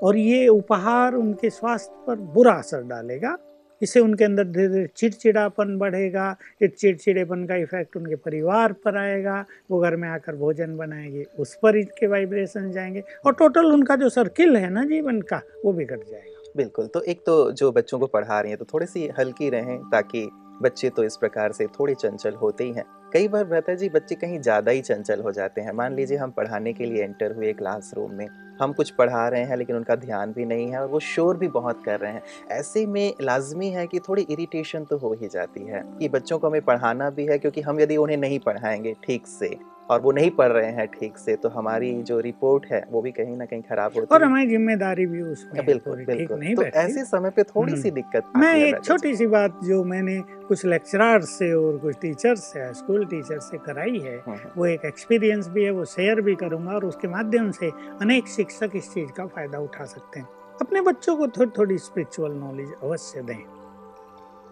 और 0.02 0.16
ये 0.16 0.48
उपहार 0.48 1.14
उनके 1.14 1.50
स्वास्थ्य 1.50 2.04
पर 2.06 2.16
बुरा 2.34 2.52
असर 2.52 2.82
डालेगा। 2.82 3.36
इससे 3.82 4.00
उनके 4.00 4.24
अंदर 4.24 4.44
धीरे 4.44 4.68
धीरे 4.68 4.88
चिड़चिड़ापन 4.96 5.76
बढ़ेगा, 5.78 6.36
इस 6.62 6.70
चिड़चिड़ेपन 6.70 7.44
का 7.46 7.56
इफ़ेक्ट 7.56 7.96
उनके 7.96 8.16
परिवार 8.16 8.72
पर 8.74 8.96
आएगा, 8.96 9.44
वो 9.70 9.80
घर 9.80 9.96
में 9.96 10.08
आकर 10.08 10.36
भोजन 10.36 10.76
बनाएँगे, 10.76 11.24
उस 11.38 11.54
पर 11.62 11.76
इसके 11.76 12.06
वाइब्रेशन 12.06 12.70
जाएँगे 12.72 13.02
और 13.26 13.34
टोटल 13.34 13.72
उनका 13.72 13.96
जो 13.96 14.08
सर्किल 14.08 14.56
है 14.56 14.70
ना 14.70 14.84
जीवन 14.84 15.20
का, 15.22 15.40
वो 15.64 15.72
बिगड़ 15.72 15.98
जाएगा। 15.98 16.52
बिल्कुल 16.56 16.86
तो 16.86 17.00
एक 17.00 17.20
तो 17.26 17.50
जो 17.52 17.72
बच्चों 17.72 17.98
को 17.98 18.06
पढ़ा 18.06 18.40
रही 18.40 18.50
हैं 18.50 18.58
तो 18.58 18.64
थोड़ी 18.64 18.86
सी 18.86 19.08
हल्की 19.18 19.50
रहें 19.50 19.78
ताकि 19.90 20.28
बच्चे 20.62 20.90
तो 20.90 21.04
इस 21.04 21.16
प्रकार 21.16 21.52
से 21.52 21.66
थोड़े 21.66 21.94
चंचल 21.94 22.34
होते 22.34 22.64
ही 22.64 22.72
हैं। 22.72 22.84
कई 23.12 23.28
बार 23.28 23.44
भ्राता 23.44 23.74
जी, 23.74 23.88
बच्चे 23.88 24.14
कहीं 24.14 24.38
ज़्यादा 24.40 24.72
ही 24.72 24.80
चंचल 24.80 25.20
हो 25.20 25.30
जाते 25.32 25.60
हैं। 25.60 25.72
मान 25.72 25.94
लीजिए 25.94 26.16
हम 26.18 26.30
पढ़ाने 26.30 26.72
के 26.72 26.84
लिए 26.84 27.02
एंटर 27.04 27.32
हुए 27.32 27.52
क्लासरूम 27.52 28.12
में, 28.12 28.26
हम 28.60 28.72
कुछ 28.72 28.90
पढ़ा 28.90 29.26
रहे 29.28 29.44
हैं 29.44 29.56
लेकिन 29.56 29.76
उनका 29.76 29.94
ध्यान 29.96 30.32
भी 30.32 30.44
नहीं 30.44 30.70
है 30.70 30.80
और 30.80 30.88
वो 30.88 31.00
शोर 31.00 31.36
भी 31.36 31.48
बहुत 31.48 31.82
कर 31.84 31.98
रहे 32.00 32.12
हैं। 32.12 32.22
ऐसे 32.50 32.84
में 32.86 33.14
लाजमी 33.20 33.70
है 33.70 33.86
कि 33.86 34.00
थोड़ी 34.00 34.22
इरिटेशन 34.22 34.84
तो 34.84 34.98
हो 34.98 35.12
ही 35.12 35.28
जाती 35.28 35.66
है 35.66 35.82
कि 35.98 36.08
बच्चों 36.08 36.38
को 36.38 36.48
हमें 36.48 36.62
पढ़ाना 36.62 37.10
भी 37.10 37.26
है 37.26 37.38
क्योंकि 37.38 37.60
हम 37.60 37.80
यदि 37.80 37.96
उन्हें 37.96 38.16
नहीं 38.16 38.38
पढ़ाएँगे 38.38 38.94
ठीक 39.04 39.26
से। 39.26 39.56
और 39.90 40.00
वो 40.00 40.12
नहीं 40.12 40.30
पढ़ 40.30 40.52
रहे 40.52 40.70
हैं 40.72 40.86
ठीक 40.88 41.16
से 41.18 41.34
तो 41.36 41.48
हमारी 41.48 41.90
जो 42.02 42.18
रिपोर्ट 42.20 42.66
है 42.66 42.82
वो 42.90 43.00
भी 43.02 43.10
कहीं 43.12 43.36
ना 43.36 43.44
कहीं 43.44 43.62
खराब 43.62 43.92
होती 43.96 44.14
और 44.14 44.22
हमारी 44.24 44.46
ज़िम्मेदारी 44.46 45.06
भी 45.06 45.22
उसमें 45.22 45.64
बिल्कुल 45.66 46.04
बिल्कुल। 46.04 46.38
नहीं 46.38 46.54
तो 46.54 46.62
ऐसे 46.62 47.04
समय 47.04 47.30
पे 47.30 47.42
थोड़ी 47.42 47.76
सी 47.76 47.88
हम्म। 47.88 47.94
दिक्कत 47.94 48.32
मैं 48.36 48.54
एक 48.56 48.84
छोटी 48.84 49.14
सी 49.16 49.26
बात 49.26 49.60
जो 49.64 49.82
मैंने 49.84 50.18
कुछ 50.48 50.64
लेक्चरार 50.66 51.22
से 51.22 51.52
और 51.52 51.78
कुछ 51.78 51.96
टीचर 52.02 52.34
से 52.36 52.72
स्कूल 52.74 53.04
टीचर 53.04 53.38
से 53.40 53.58
कराई 53.58 53.98
है 53.98 54.16
हम्म, 54.16 54.36
हम्म। 54.36 54.50
वो 54.56 54.66
एक 54.66 54.84
एक्सपीरियंस 54.84 55.48
भी 55.48 55.64
है 55.64 55.70
वो 55.70 55.84
शेयर 55.84 56.20
भी 56.20 56.34
करूँगा 56.34 56.72
और 56.72 56.84
उसके 56.84 57.08
माध्यम 57.08 57.50
से 57.50 57.70
अनेक 58.00 58.28
शिक्षक 58.28 58.76
इस 58.76 58.92
चीज़ 58.94 59.10
का 59.12 59.26
फ़ायदा 59.26 59.58
उठा 59.58 59.84
सकते 59.84 60.20
हैं। 60.20 60.28
अपने 60.60 60.80
बच्चों 60.80 61.16
को 61.16 61.28
थोड़ी 61.28 61.50
थोड़ी 61.58 61.78
स्पिरिचुअल 61.78 62.32
नॉलेज 62.32 62.72
अवश्य 62.82 63.22
दें। 63.22 63.59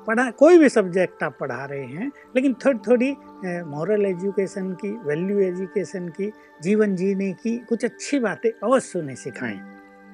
पढ़ा, 0.08 0.30
कोई 0.30 0.58
भी 0.58 0.68
सब्जेक्ट 0.68 1.22
आप 1.22 1.36
पढ़ा 1.40 1.64
रहे 1.64 1.84
हैं, 1.84 2.10
लेकिन 2.36 2.52
थोड़ी 2.64 2.78
थोड़ी 2.78 3.10
मॉरल 3.66 4.06
एजुकेशन 4.06 4.70
की 4.74 4.90
वैल्यू 5.06 5.38
एजुकेशन 5.40 6.08
की, 6.10 6.30
जीवन 6.62 6.94
जीने 6.96 7.32
की 7.32 7.56
कुछ 7.58 7.84
अच्छी 7.84 8.18
बातें 8.18 8.50
अवश्य 8.50 8.98
उन्हें 8.98 9.16
सिखाएँ। 9.16 9.60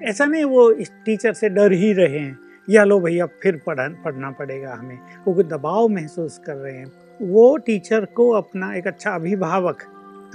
ऐसा 0.00 0.24
नहीं 0.24 0.44
वो 0.44 0.70
इस 0.72 0.90
टीचर 1.04 1.32
से 1.32 1.48
डर 1.48 1.72
ही 1.72 1.92
रहे 1.92 2.18
हैं, 2.18 2.38
या 2.68 2.84
लो 2.84 2.98
भैया 3.00 3.26
फिर 3.42 3.60
पढ़ा 3.66 3.88
पढ़ना 4.04 4.30
पड़ेगा 4.30 4.74
हमें। 4.74 4.98
वो 5.26 5.34
कुछ 5.34 5.46
दबाव 5.46 5.88
महसूस 5.88 6.40
कर 6.46 6.56
रहे 6.56 6.76
हैं। 6.76 6.92
वो 7.20 7.56
टीचर 7.56 8.04
को 8.06 8.30
अपना 8.32 8.74
एक 8.74 8.86
अच्छा 8.86 9.10
अभिभावक, 9.10 9.82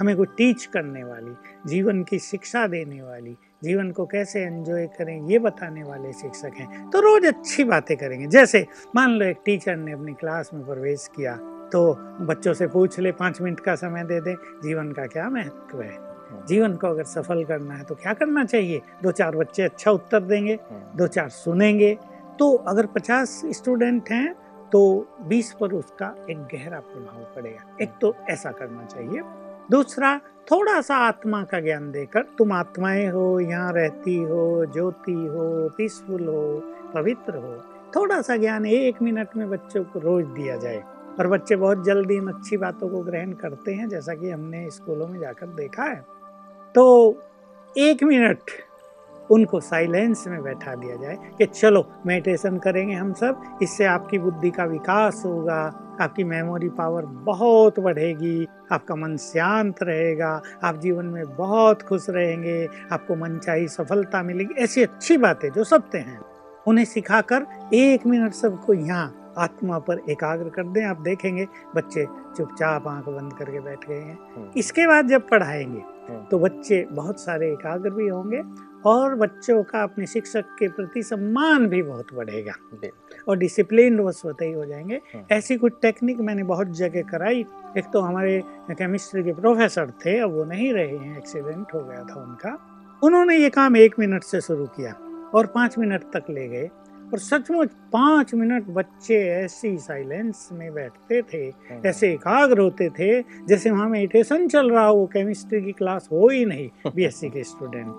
हमें 0.00 0.16
कोई 0.16 0.26
टीच 0.36 0.64
करने 0.66 1.04
वाली, 1.04 1.34
जीवन 1.66 2.02
की 2.02 2.18
शिक्षा 2.20 2.66
देने 2.66 3.02
वाली 3.02 3.36
जीवन 3.62 3.90
को 3.90 4.04
कैसे 4.06 4.40
एंजॉय 4.40 4.86
करें 4.88 5.28
ये 5.28 5.38
बताने 5.38 5.82
वाले 5.82 6.12
शिक्षक 6.12 6.52
हैं। 6.56 6.88
तो 6.90 7.00
रोज 7.00 7.26
अच्छी 7.26 7.64
बातें 7.64 7.96
करेंगे। 7.96 8.26
जैसे 8.26 8.66
मान 8.96 9.10
लो 9.10 9.26
एक 9.26 9.40
टीचर 9.44 9.76
ने 9.76 9.92
अपनी 9.92 10.12
क्लास 10.12 10.50
में 10.54 10.64
प्रवेश 10.66 11.08
किया 11.16 11.36
तो 11.72 11.92
बच्चों 12.20 12.54
से 12.54 12.66
पूछ 12.66 12.98
ले 13.00 13.12
पाँच 13.12 13.40
मिनट 13.40 13.60
का 13.60 13.74
समय 13.74 14.04
दे 14.04 14.20
दे 14.20 14.34
जीवन 14.62 14.92
का 14.92 15.06
क्या 15.06 15.28
महत्व 15.30 15.82
है? 15.82 15.98
जीवन 16.48 16.74
को 16.74 16.86
अगर 16.86 17.04
सफल 17.04 17.44
करना 17.44 17.74
है 17.74 17.84
तो 17.84 17.94
क्या 17.94 18.12
करना 18.14 18.44
चाहिए? 18.44 18.80
दो 19.02 19.10
चार 19.12 19.36
बच्चे 19.36 19.62
अच्छा 19.62 19.90
उत्तर 19.90 20.20
देंगे 20.22 20.58
दो 20.96 21.06
चार 21.06 21.28
सुनेंगे। 21.28 21.96
तो 22.38 22.54
अगर 22.68 22.86
पचास 22.86 23.40
स्टूडेंट 23.46 24.10
हैं 24.10 24.32
तो 24.72 24.80
बीस 25.28 25.52
पर 25.52 25.72
उसका 25.74 26.14
एक 26.30 26.38
गहरा 26.46 26.80
प्रभाव 26.80 27.22
पड़ेगा। 27.36 27.76
एक 27.82 27.90
तो 28.00 28.14
ऐसा 28.30 28.50
करना 28.52 28.84
चाहिए। 28.84 29.20
दूसरा 29.70 30.20
थोड़ा 30.50 30.80
सा 30.80 30.96
आत्मा 30.96 31.44
का 31.44 31.60
ज्ञान 31.60 31.92
देकर 31.92 32.22
तुम 32.38 32.52
आत्माएँ 32.52 33.08
हो, 33.08 33.40
यहाँ 33.40 33.72
रहती 33.72 34.16
हो, 34.16 34.66
ज्योति 34.66 35.12
हो 35.12 35.68
पीसफुल 35.76 36.26
हो, 36.28 36.62
पवित्र 36.94 37.36
हो 37.36 37.62
थोड़ा 37.96 38.22
सा 38.22 38.36
ज्ञान 38.36 38.66
एक 38.66 39.02
मिनट 39.02 39.28
में 39.36 39.50
बच्चों 39.50 39.84
को 39.84 39.98
रोज 39.98 40.24
दिया 40.24 40.56
जाए। 40.56 40.82
और 41.20 41.26
बच्चे 41.26 41.56
बहुत 41.56 41.84
जल्दी 41.84 42.14
इन 42.14 42.28
अच्छी 42.28 42.56
बातों 42.56 42.88
को 42.88 42.98
ग्रहण 42.98 43.32
करते 43.32 43.74
हैं, 43.74 43.88
जैसा 43.88 44.14
कि 44.14 44.30
हमने 44.30 44.70
स्कूलों 44.70 45.06
में 45.06 45.20
जाकर 45.20 45.46
देखा 45.46 45.82
है। 45.82 46.06
तो 46.74 47.16
एक 47.78 48.02
मिनट 48.02 48.38
उनको 49.30 49.60
साइलेंस 49.60 50.24
में 50.28 50.42
बैठा 50.42 50.74
दिया 50.74 50.96
जाए 50.96 51.18
कि 51.38 51.46
चलो, 51.46 51.92
मेडिटेशन 52.06 52.58
करेंगे 52.58 52.94
हम 52.94 53.12
सब, 53.12 53.58
इससे 53.62 53.84
आपकी 53.84 54.18
बुद्धि 54.18 54.50
का 54.50 54.64
विकास 54.64 55.22
होगा। 55.26 55.86
आपकी 56.00 56.24
मेमोरी 56.24 56.68
पावर 56.68 57.04
बहुत 57.24 57.78
बढ़ेगी 57.80 58.46
आपका 58.72 58.94
मन 58.94 59.16
शांत 59.16 59.82
रहेगा 59.82 60.30
आप 60.62 60.78
जीवन 60.78 61.06
में 61.06 61.24
बहुत 61.36 61.82
खुश 61.82 62.06
रहेंगे 62.10 62.58
आपको 62.92 63.16
मन 63.16 63.38
चाहिए 63.38 63.68
सफलता 63.68 64.22
मिलेगी 64.22 64.62
ऐसी 64.62 64.82
अच्छी 64.82 65.16
बातें 65.18 65.50
जो 65.50 65.64
सत्य 65.66 65.98
हैं 66.00 66.20
उन्हें 66.66 66.84
सिखाकर 66.84 67.46
एक 67.74 68.06
मिनट 68.06 68.32
सबको 68.34 68.74
यहाँ 68.74 69.32
आत्मा 69.38 69.78
पर 69.78 70.00
एकाग्र 70.10 70.48
कर 70.48 70.66
दें 70.66 70.84
आप 70.84 71.00
देखेंगे 71.00 71.46
बच्चे 71.76 72.06
चुपचाप 72.36 72.88
आँख 72.88 73.08
बंद 73.08 73.32
करके 73.32 73.60
बैठ 73.60 73.88
गए 73.88 73.94
हैं 73.96 74.18
हम्म। 74.36 74.50
इसके 74.56 74.86
बाद 74.86 75.08
जब 75.08 75.28
पढ़ाएँगे 75.28 75.80
हम्म। 75.80 76.24
तो 76.24 76.38
बच्चे 76.38 76.86
बहुत 76.92 77.20
सारे 77.20 77.50
एकाग्र 77.52 77.90
भी 77.90 78.08
होंगे 78.08 78.42
और 78.86 79.14
बच्चों 79.14 79.62
का 79.62 79.82
अपने 79.82 80.06
शिक्षक 80.06 80.44
के 80.58 80.68
प्रति 80.68 81.02
सम्मान 81.02 81.66
भी 81.66 81.82
बहुत 81.82 82.14
बढ़ेगा। 82.14 82.52
और 83.28 83.36
डिसिप्लिन 83.36 83.98
वो 83.98 84.12
स्वतः 84.12 84.44
ही 84.44 84.52
हो 84.52 84.64
जाएँगे। 84.64 84.94
हाँ। 84.94 85.26
ऐसी 85.32 85.56
कुछ 85.56 85.72
टेक्निक 85.82 86.20
मैंने 86.20 86.42
बहुत 86.42 86.68
जगह 86.68 87.02
कराई। 87.02 87.44
एक 87.78 87.84
तो 87.92 88.00
हमारे 88.00 88.42
केमिस्ट्री 88.70 89.22
के 89.22 89.32
प्रोफेसर 89.32 89.90
थे 89.90 90.18
अब 90.18 90.32
वो 90.32 90.44
नहीं 90.44 90.72
रहे 90.72 90.96
हैं। 90.96 91.18
एक्सीडेंट 91.18 91.66
हो 91.74 91.80
गया 91.80 92.04
था 92.04 92.22
उनका। 92.22 92.58
उन्होंने 93.02 93.36
ये 93.36 93.50
काम 93.50 93.76
एक 93.76 93.94
मिनट 93.98 94.22
से 94.22 94.40
शुरू 94.40 94.66
किया 94.66 94.92
और 95.34 95.46
पाँच 95.46 95.78
मिनट 95.78 96.02
तक 96.02 96.24
ले 96.30 96.48
गए। 96.48 96.70
और 97.12 97.18
सचमुच 97.18 97.68
पाँच 97.92 98.34
मिनट 98.34 98.66
बच्चे 98.66 99.14
ऐसी 99.28 99.78
साइलेंस 99.78 100.48
में 100.52 100.74
बैठते 100.74 101.22
थे 101.22 101.46
हाँ। 101.48 101.80
ऐसे 101.86 102.12
एकाग्र 102.12 102.58
होते 102.58 102.88
थे 102.88 103.22
जैसे 103.22 103.70
वहाँ 103.70 103.88
मेडिटेशन 103.88 104.48
चल 104.48 104.70
रहा 104.70 104.86
हो 104.86 105.06
केमिस्ट्री 105.06 105.62
की 105.62 105.72
क्लास 105.72 106.08
हो 106.12 106.28
ही 106.28 106.44
नहीं 106.44 106.90
बीएससी 106.96 107.28
के 107.28 107.44
स्टूडेंट 107.44 107.96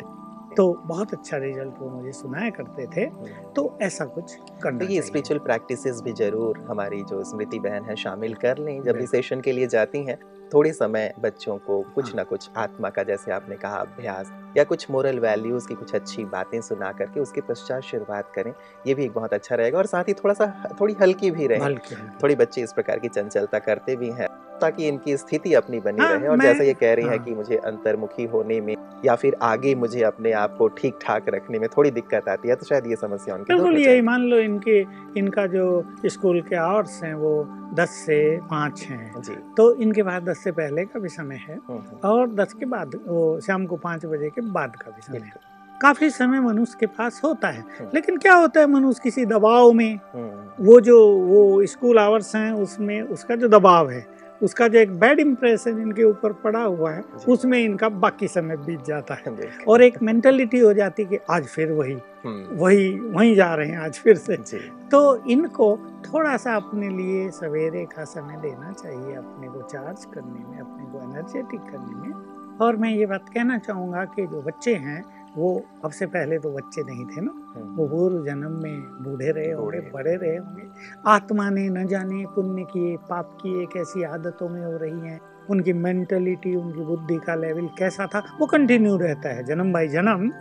तो 0.62 0.74
बहुत 0.86 1.13
अच्छा 1.13 1.38
रिज़ल्ट 1.38 1.80
वो 1.80 1.89
मुझे 1.89 2.12
सुनाया 2.12 2.50
करते 2.50 2.86
थे। 2.88 3.06
तो 3.53 3.77
ऐसा 3.82 4.06
कुछ 4.06 4.36
करना 4.63 4.86
ये 4.86 5.01
स्पिरिचुअल 5.01 5.39
प्रैक्टिसेस 5.39 6.01
भी 6.01 6.12
ज़रूर 6.13 6.58
हमारी 6.70 7.01
जो 7.03 7.24
स्मृति 7.24 7.60
बहन 7.60 7.86
है 7.86 7.96
शामिल 7.96 8.34
कर 8.34 8.58
लें 8.58 8.82
जब 8.84 8.98
भी 8.98 9.08
सेशन 9.08 9.41
के 9.41 9.51
लिए 9.51 9.68
जाती 9.68 10.03
हैं। 10.03 10.18
थोड़े 10.53 10.74
समय 10.74 11.13
बच्चों 11.20 11.58
को 11.58 11.82
कुछ 11.96 12.06
हाँ। 12.06 12.13
ना 12.15 12.24
कुछ 12.24 12.50
आत्मा 12.58 12.89
का 12.89 13.03
जैसे 13.03 13.32
आपने 13.32 13.56
कहा 13.56 13.77
अभ्यास 13.77 14.32
या 14.58 14.63
कुछ 14.63 14.89
मोरल 14.91 15.20
वैल्यूज़ 15.20 15.68
की 15.68 15.75
कुछ 15.75 15.96
अच्छी 15.96 16.25
बातें 16.25 16.60
सुना 16.62 16.91
करके 16.91 17.20
उसके 17.20 17.41
पश्चात 17.41 17.84
शुरुआत 17.84 18.32
करें। 18.36 18.53
ये 18.88 18.94
भी 18.94 19.06
एक 19.06 19.13
बहुत 19.13 19.34
अच्छा 19.34 19.56
रहेगा 19.56 19.77
और 19.77 19.86
साथ 19.86 20.03
ही 20.03 20.13
थोड़ा 20.13 20.34
सा 20.34 20.75
थोड़ी 20.82 20.96
हल्की 21.01 21.32
भी 21.32 21.48
रहे। 21.48 21.75
थोड़ी 22.24 22.36
बच्चे 22.36 22.62
इस 22.62 22.74
प्रकार 22.74 23.00
की 23.00 23.10
चंचलता 23.10 23.60
करते 23.60 23.96
भी 23.96 24.10
हैं। 24.12 24.27
ताकि 24.62 24.88
इनकी 24.88 25.15
स्थिति 25.18 25.53
अपनी 25.53 25.80
बनी 25.80 26.03
हाँ, 26.03 26.13
रहे 26.18 26.27
और 26.27 26.39
जैसा 26.41 26.63
ये 26.63 26.74
कह 26.74 26.94
रही 26.94 27.06
हाँ, 27.06 27.12
है। 27.13 27.20
कि 27.20 27.36
मुझे 27.36 27.56
अंतर्मुखी 27.65 28.25
होने 28.25 28.60
में 28.62 28.75
या 29.06 29.15
फिर 29.15 29.36
आगे 29.41 29.74
मुझे 29.75 30.01
अपने 30.03 30.32
आप 30.32 30.56
को 30.58 30.68
ठीक 30.68 30.98
ठाक 31.01 31.30
रखने 31.30 31.60
में 31.60 31.68
थोड़ी 31.77 31.91
दिक्कत 31.91 32.27
आती 32.30 32.50
है 32.50 32.56
तो 32.56 32.65
शायद 32.65 32.88
ये 32.88 32.96
समस्या 32.96 33.36
उनकी 33.36 33.53
बिल्कुल 33.53 33.77
यही 33.77 34.01
मान 34.01 34.22
लो 34.22 34.38
इनके 34.39 34.80
इनका 35.20 35.46
जो 35.48 35.65
स्कूल 36.06 36.41
के 36.41 36.56
आवर्स 36.56 37.03
हैं 37.03 37.13
वो 37.13 37.34
दस 37.74 37.89
से 38.06 38.20
पाँच 38.50 38.82
हैं। 38.89 39.22
जी। 39.22 39.36
तो 39.58 39.74
इनके 39.75 40.03
पास 40.03 40.24
दस 40.24 40.44
से 40.44 40.51
पहले 40.51 40.86
का 40.86 41.00
भी 41.00 41.10
समय 41.10 41.36
है 41.36 41.56
हम्म, 41.56 41.80
हम्म। 41.80 42.10
और 42.10 42.27
दस 42.36 42.53
के 42.53 42.65
बाद 42.65 43.00
वो 43.08 43.39
शाम 43.39 43.65
को 43.65 43.75
पाँच 43.77 44.06
बजे 44.06 44.30
के 44.30 44.41
बाद 44.41 44.75
का 44.75 44.91
भी 44.91 45.01
समय 45.01 45.25
है। 45.25 45.50
काफ़ी 45.82 46.10
समय 46.10 46.39
मनुष्य 46.39 46.77
के 46.80 46.86
पास 46.86 47.22
होता 47.24 47.48
है 47.48 47.62
हम्म। 47.62 47.89
लेकिन 47.94 48.18
क्या 48.18 48.34
होता 48.36 48.60
है 48.60 48.68
मनुष्य 48.68 49.01
किसी 49.03 49.25
दबाव 49.25 49.72
में? 49.72 50.00
वो 50.60 50.80
जो 50.82 50.98
वो 51.18 51.65
स्कूल 51.65 52.00
आवर्स 52.00 52.36
हैं 52.36 52.51
उसमें 52.51 53.01
उसका 53.01 53.36
जो 53.36 53.48
दबाव 53.48 53.89
है 53.89 54.06
उसका 54.44 54.68
जो 54.68 54.80
एक 54.80 55.00
बैड 55.00 55.20
इम्प्रेशन 55.20 55.82
इनके 55.82 56.04
ऊपर 56.04 56.34
पड़ा 56.34 56.64
हुआ 56.64 56.92
है 56.92 57.04
उसमें 57.28 57.60
इनका 57.60 57.90
बाकी 57.90 58.28
समय 58.28 58.58
बीत 58.58 58.86
जाता 58.86 59.14
है। 59.14 59.50
और 59.68 59.82
एक 59.82 60.02
मेंटेलिटी 60.02 60.60
हो 60.60 60.74
जाती 60.74 61.06
कि 61.06 61.18
आज 61.30 61.46
फिर 61.46 61.72
वही 61.72 61.98
हम्म। 62.26 62.58
वही 62.58 63.00
वहीं 63.00 63.36
जा 63.36 63.54
रहे 63.56 63.68
हैं 63.68 63.80
आज 63.80 64.00
फिर 64.00 64.16
से। 64.18 64.38
तो 64.92 65.26
इनको 65.26 65.78
थोड़ा 65.78 66.38
सा 66.38 66.56
अपने 66.56 66.90
लिए 66.90 67.30
सवेरे 67.30 67.86
का 67.86 68.04
समय 68.04 68.38
देना 68.42 68.72
चाहिए 68.72 69.16
अपने 69.16 69.48
को 69.48 69.62
चार्ज 69.62 70.06
करने 70.06 70.50
में 70.50 70.60
अपने 70.60 70.86
को 70.86 71.12
एनर्जेटिक 71.12 71.62
करने 71.62 72.08
में। 72.08 72.41
और 72.62 72.75
मैं 72.75 72.89
ये 72.89 73.06
बात 73.06 73.30
कहना 73.30 73.58
चाहूँगा 73.58 74.06
कि 74.06 74.27
जो 74.27 74.41
बच्चे 74.41 74.75
हैं 74.75 75.03
वो 75.38 75.65
अब 75.86 75.91
से 75.91 76.06
पहले 76.06 76.39
तो 76.39 76.51
बच्चे 76.51 76.82
नहीं 76.82 77.06
थे 77.06 77.22
ना। 77.22 77.32
हम्म। 77.56 77.75
वो 77.75 77.88
पूर्व 77.88 78.25
जन्म 78.25 78.51
में 78.63 78.82
बूढ़े 78.82 79.32
रहे 79.32 79.51
होंगे 79.51 79.80
बड़े 79.80 80.15
रहे 80.15 80.38
होंगे। 80.38 80.63
आत्मा 81.08 81.50
ने 81.50 81.70
न 81.70 81.88
जाने 81.88 82.25
पुण्य 82.27 82.63
किए 82.63 82.98
पाप 82.98 83.38
किए 83.41 83.65
कैसी 83.65 84.03
आदतों 84.03 84.50
में 84.50 84.65
हो 84.65 84.77
रही 84.77 85.00
हैं। 85.00 85.20
उनकी 85.50 85.74
मेंटलिटी 85.74 86.56
उनकी 86.56 86.82
बुद्धि 86.82 87.18
का 87.18 87.36
लेवल 87.36 87.70
कैसा 87.77 88.06
था 88.06 88.24
वो 88.39 88.46
कंटिन्यू 88.46 88.98
रहता 88.98 89.30
है। 89.30 89.44
जन्म 89.44 89.74
बाई 89.74 89.88
जन्म 89.88 90.32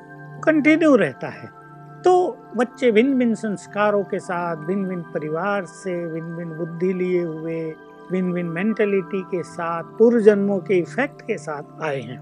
कंटिन्यू 0.41 0.97
रहता 0.97 1.29
है। 1.29 1.61
तो 2.05 2.37
बच्चे 2.57 2.93
भिन्न 2.93 3.19
भिन्न 3.19 3.35
संस्कारों 3.35 4.05
के 4.05 4.19
साथ 4.19 4.57
भिन्न 4.57 4.89
भिन्न 4.89 5.03
परिवार 5.03 5.65
से 5.65 6.07
भिन्न 6.09 6.37
भिन्न 6.37 6.57
बुद्धि 6.57 6.93
लिए 6.93 7.23
हुए 7.23 7.75
भिन्न 8.11 8.33
भिन्न 8.33 8.49
मेंटलिटी 8.49 9.23
के 9.31 9.43
साथ 9.43 9.99
पूर्व 9.99 10.21
जन्मों 10.21 10.59
के 10.61 10.79
इफ़ेक्ट 10.79 11.23
के 11.23 11.39
साथ 11.39 11.83
आए 11.83 12.01
हैं। 12.01 12.19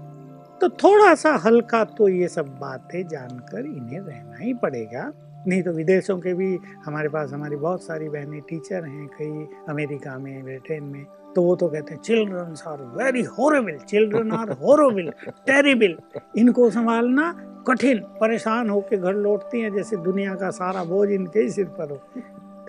तो 0.61 0.69
थोड़ा 0.69 1.13
सा 1.15 1.35
हल्का 1.45 1.83
तो 1.97 2.07
ये 2.09 2.27
सब 2.27 2.47
बातें 2.61 3.07
जानकर 3.07 3.65
इन्हें 3.65 3.99
रहना 3.99 4.37
ही 4.39 4.53
पड़ेगा। 4.53 5.11
नहीं 5.47 5.61
तो 5.63 5.71
विदेशों 5.71 6.17
के 6.19 6.33
भी 6.33 6.57
हमारे 6.85 7.09
पास 7.09 7.31
हमारी 7.33 7.55
बहुत 7.55 7.83
सारी 7.83 8.09
बहनें 8.09 8.41
टीचर 8.49 8.85
हैं 8.85 9.07
कई 9.17 9.47
अमेरिका 9.69 10.17
में 10.17 10.43
ब्रिटेन 10.43 10.83
में 10.83 11.03
तो 11.35 11.41
वो 11.43 11.55
तो 11.55 11.67
कहते 11.67 11.93
हैं 11.93 12.01
children 12.01 12.55
are 12.67 12.81
very 12.95 13.21
horrible 13.37 13.77
children 13.89 14.31
are 14.31 14.51
horrible 14.61 15.11
terrible 15.47 15.95
इनको 16.37 16.69
संभालना 16.69 17.31
कठिन 17.67 17.99
परेशान 18.19 18.69
होकर 18.69 18.97
घर 18.97 19.15
लौटती 19.15 19.61
हैं 19.61 19.73
जैसे 19.73 19.97
दुनिया 20.03 20.35
का 20.35 20.49
सारा 20.51 20.83
बोझ 20.83 21.09
इनके 21.09 21.39
ही 21.39 21.49
सिर 21.49 21.65
पर 21.79 21.89
हो। 21.91 22.01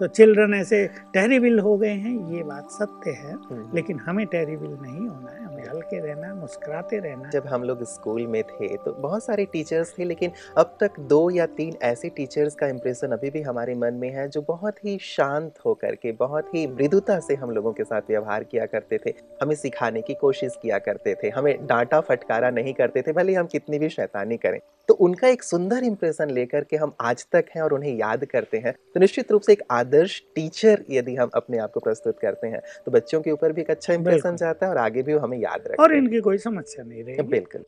तो 0.00 0.06
चिल्ड्रन 0.08 0.54
ऐसे 0.54 0.86
टेरिबिल 1.12 1.58
हो 1.58 1.76
गए 1.76 1.94
हैं 2.04 2.12
ये 2.32 2.42
बात 2.42 2.70
सत्य 2.70 3.10
है 3.12 3.32
हम्म। 3.32 3.76
लेकिन 3.76 3.98
हमें 3.98 4.26
टेरिबिल 4.26 4.76
नहीं 4.82 5.08
होना 5.08 5.30
है 5.30 5.49
हल्के 5.60 5.98
रहना 5.98 6.34
मुस्कुराते 6.34 6.98
रहना। 6.98 7.30
जब 7.30 7.46
हम 7.46 7.62
लोग 7.62 7.82
स्कूल 7.84 8.26
में 8.26 8.42
थे 8.44 8.68
तो 8.76 8.92
बहुत 9.00 9.24
सारे 9.24 9.44
टीचर्स 9.44 9.94
थे 9.98 10.04
लेकिन 10.04 10.32
अब 10.58 10.76
तक 10.80 10.98
दो 11.02 11.18
या 11.30 11.46
तीन 11.56 11.76
ऐसे 11.82 12.08
टीचर्स 12.08 12.54
का 12.54 12.66
इम्प्रेशन 12.68 13.12
अभी 13.12 13.30
भी 13.30 13.42
हमारे 13.42 13.74
मन 13.74 13.94
में 13.94 14.10
है 14.10 14.28
जो 14.28 14.42
बहुत 14.42 14.84
ही 14.84 14.98
शांत 15.02 15.58
होकर 15.66 15.94
के 15.94 16.12
बहुत 16.12 16.54
ही 16.54 16.66
मृदुता 16.66 17.18
से 17.20 17.34
हम 17.34 17.50
लोगों 17.50 17.72
के 17.72 17.84
साथ 17.84 18.02
व्यवहार 18.08 18.44
किया 18.44 18.66
करते 18.66 18.98
थे। 19.06 19.12
हमें 19.42 19.54
सिखाने 19.56 20.02
की 20.02 20.14
कोशिश 20.16 20.58
किया 20.62 20.78
करते 20.80 21.14
थे 21.14 21.28
हमें 21.28 21.66
डांटा 21.66 22.00
फटकारा 22.00 22.50
नहीं 22.50 22.74
करते 22.74 23.02
थे 23.02 23.12
भले 23.12 23.34
हम 23.34 23.46
कितनी 23.46 23.78
भी 23.78 23.88
शैतानी 23.88 24.36
करें। 24.36 24.58
तो 24.88 24.94
उनका 24.96 25.28
एक 25.28 25.42
सुंदर 25.42 25.84
इंप्रेशन 25.84 26.30
लेकर 26.30 26.64
के 26.64 26.76
हम 26.76 26.92
आज 27.00 27.24
तक 27.32 27.44
हैं 27.56 27.62
और 27.62 27.72
उन्हें 27.72 27.94
याद 27.96 28.24
करते 28.24 28.58
हैं। 28.58 28.72
तो 28.94 29.00
निश्चित 29.00 29.30
रूप 29.32 29.42
से 29.42 29.52
एक 29.52 29.62
आदर्श 29.70 30.20
टीचर 30.34 30.84
यदि 30.90 31.14
हम 31.16 31.30
अपने 31.34 31.58
आप 31.58 31.72
को 31.72 31.80
प्रस्तुत 31.80 32.18
करते 32.18 32.46
हैं 32.46 32.60
तो 32.86 32.92
बच्चों 32.92 33.20
के 33.20 33.30
ऊपर 33.30 33.52
भी 33.52 33.60
एक 33.60 33.70
अच्छा 33.70 33.92
इंप्रेशन 33.94 34.36
जाता 34.36 34.66
है 34.66 34.72
और 34.72 34.78
आगे 34.78 35.02
भी 35.02 35.12
हमें 35.14 35.38
याद 35.38 35.49
रखते 35.56 35.82
और 35.82 35.94
इनकी 35.94 36.20
कोई 36.20 36.38
समस्या 36.38 36.84
नहीं 36.84 37.04
रही। 37.04 37.22
बिल्कुल। 37.22 37.64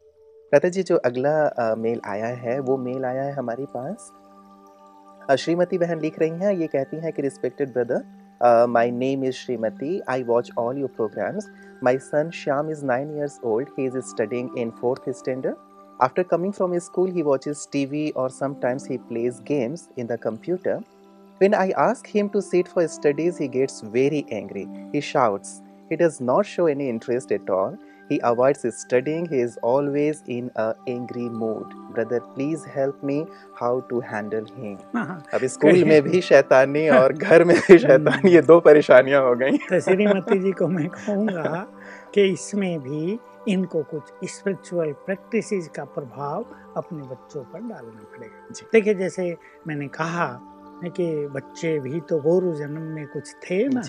लता 0.54 0.68
जी 0.68 0.82
जो 0.82 0.96
अगला 0.96 1.46
आ, 1.46 1.74
मेल 1.74 2.00
आया 2.06 2.26
है 2.26 2.58
वो 2.60 2.76
मेल 2.76 3.04
आया 3.04 3.22
है 3.22 3.32
हमारे 3.32 3.66
पास। 3.76 4.12
श्रीमती 5.38 5.78
बहन 5.78 6.00
लिख 6.00 6.18
रही 6.18 6.30
हैं 6.30 6.52
ये 6.52 6.66
कहती 6.66 6.96
हैं 6.96 7.12
कि 7.12 7.22
respected 7.22 7.72
brother 7.72 8.66
my 8.68 8.90
name 8.90 9.24
is 9.24 9.34
Shrimati 9.34 10.00
I 10.08 10.22
watch 10.22 10.50
all 10.58 10.78
your 10.78 10.88
programmes 10.96 11.50
my 11.84 11.98
son 11.98 12.30
Shyam 12.34 12.70
is 12.70 12.84
nine 12.84 13.16
years 13.16 13.40
old 13.44 13.68
he 13.78 13.86
is 13.86 13.98
studying 13.98 14.58
in 14.58 14.70
fourth 14.70 15.10
standard 15.10 15.56
After 16.00 16.24
coming 16.24 16.50
from 16.50 16.72
his 16.72 16.84
school, 16.84 17.06
he 17.06 17.22
watches 17.22 17.68
TV 17.72 18.10
or 18.16 18.28
sometimes 18.28 18.84
he 18.84 18.98
plays 18.98 19.38
games 19.40 19.88
in 19.96 20.08
the 20.08 20.18
computer. 20.18 20.80
When 21.40 21.54
I 21.54 21.70
ask 21.70 22.06
him 22.06 22.28
to 22.30 22.42
sit 22.42 22.66
for 22.66 22.88
studies, 22.88 23.38
he 23.38 23.46
gets 23.46 23.80
very 23.82 24.26
angry. 24.28 24.66
He 24.92 25.00
shouts. 25.00 25.62
He 25.92 25.96
does 25.96 26.22
not 26.22 26.46
show 26.46 26.64
any 26.64 26.88
interest 26.88 27.33
at 27.33 27.50
all. 27.50 27.76
He 28.09 28.18
avoids 28.24 28.64
studying. 28.74 29.26
He 29.26 29.40
is 29.40 29.59
always 29.62 30.22
in 30.26 30.50
a 30.57 30.74
angry 30.88 31.28
mood. 31.40 31.66
Brother, 31.90 32.20
please 32.35 32.64
help 32.64 33.02
me 33.02 33.26
how 33.61 33.81
to 33.90 34.00
handle 34.12 34.46
him. 34.55 34.78
अब 35.35 35.44
school 35.55 35.85
में 35.85 36.00
भी 36.02 36.20
शैतानी 36.20 36.88
और 36.98 37.12
घर 37.12 37.44
में 37.44 37.55
भी 37.57 37.78
शैतानी 37.78 38.31
ये 38.33 38.42
दो 38.42 38.59
परेशानियाँ 38.68 39.22
हो 39.24 39.35
गई 39.42 39.59
तो 39.68 39.81
श्रीमती 39.81 40.38
जी 40.44 40.52
को 40.62 40.68
मैं 40.68 40.88
कहूँगा 40.88 41.66
कि 42.14 42.24
इसमें 42.33 42.81
भी 42.81 43.18
इनको 43.48 43.83
कुछ 43.92 44.31
स्पिरिचुअल 44.31 44.92
प्रैक्टिस 45.07 45.68
का 45.76 45.85
प्रभाव 45.98 46.46
अपने 46.76 47.02
बच्चों 47.12 47.44
पर 47.52 47.68
डालना 47.68 48.09
पड़ेगा 48.16 48.68
देखिए 48.72 48.94
जैसे 48.94 49.37
मैंने 49.66 49.88
कहा 50.00 50.28
कि 50.90 51.26
बच्चे 51.26 51.78
भी 51.78 52.00
तो 52.00 52.18
पूर्व 52.20 52.54
जन्म 52.54 52.80
में 52.80 53.06
कुछ 53.06 53.34
थे 53.34 53.68
ना 53.68 53.82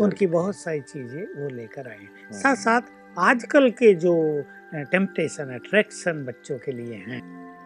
उनकी 0.00 0.26
बहुत 0.26 0.56
सारी 0.56 0.80
चीज़ें 0.80 1.22
वो 1.22 1.48
लेकर 1.48 1.88
आए 1.88 1.96
हम्म। 1.96 2.38
साथ 2.38 2.56
साथ 2.56 2.82
आजकल 3.18 3.70
के 3.70 3.94
जो 3.94 4.44
टेम्पटेशन 4.74 5.54
अट्रैक्शन 5.54 6.24
बच्चों 6.24 6.58
के 6.58 6.72
लिए 6.72 6.94
हैं 6.94 7.22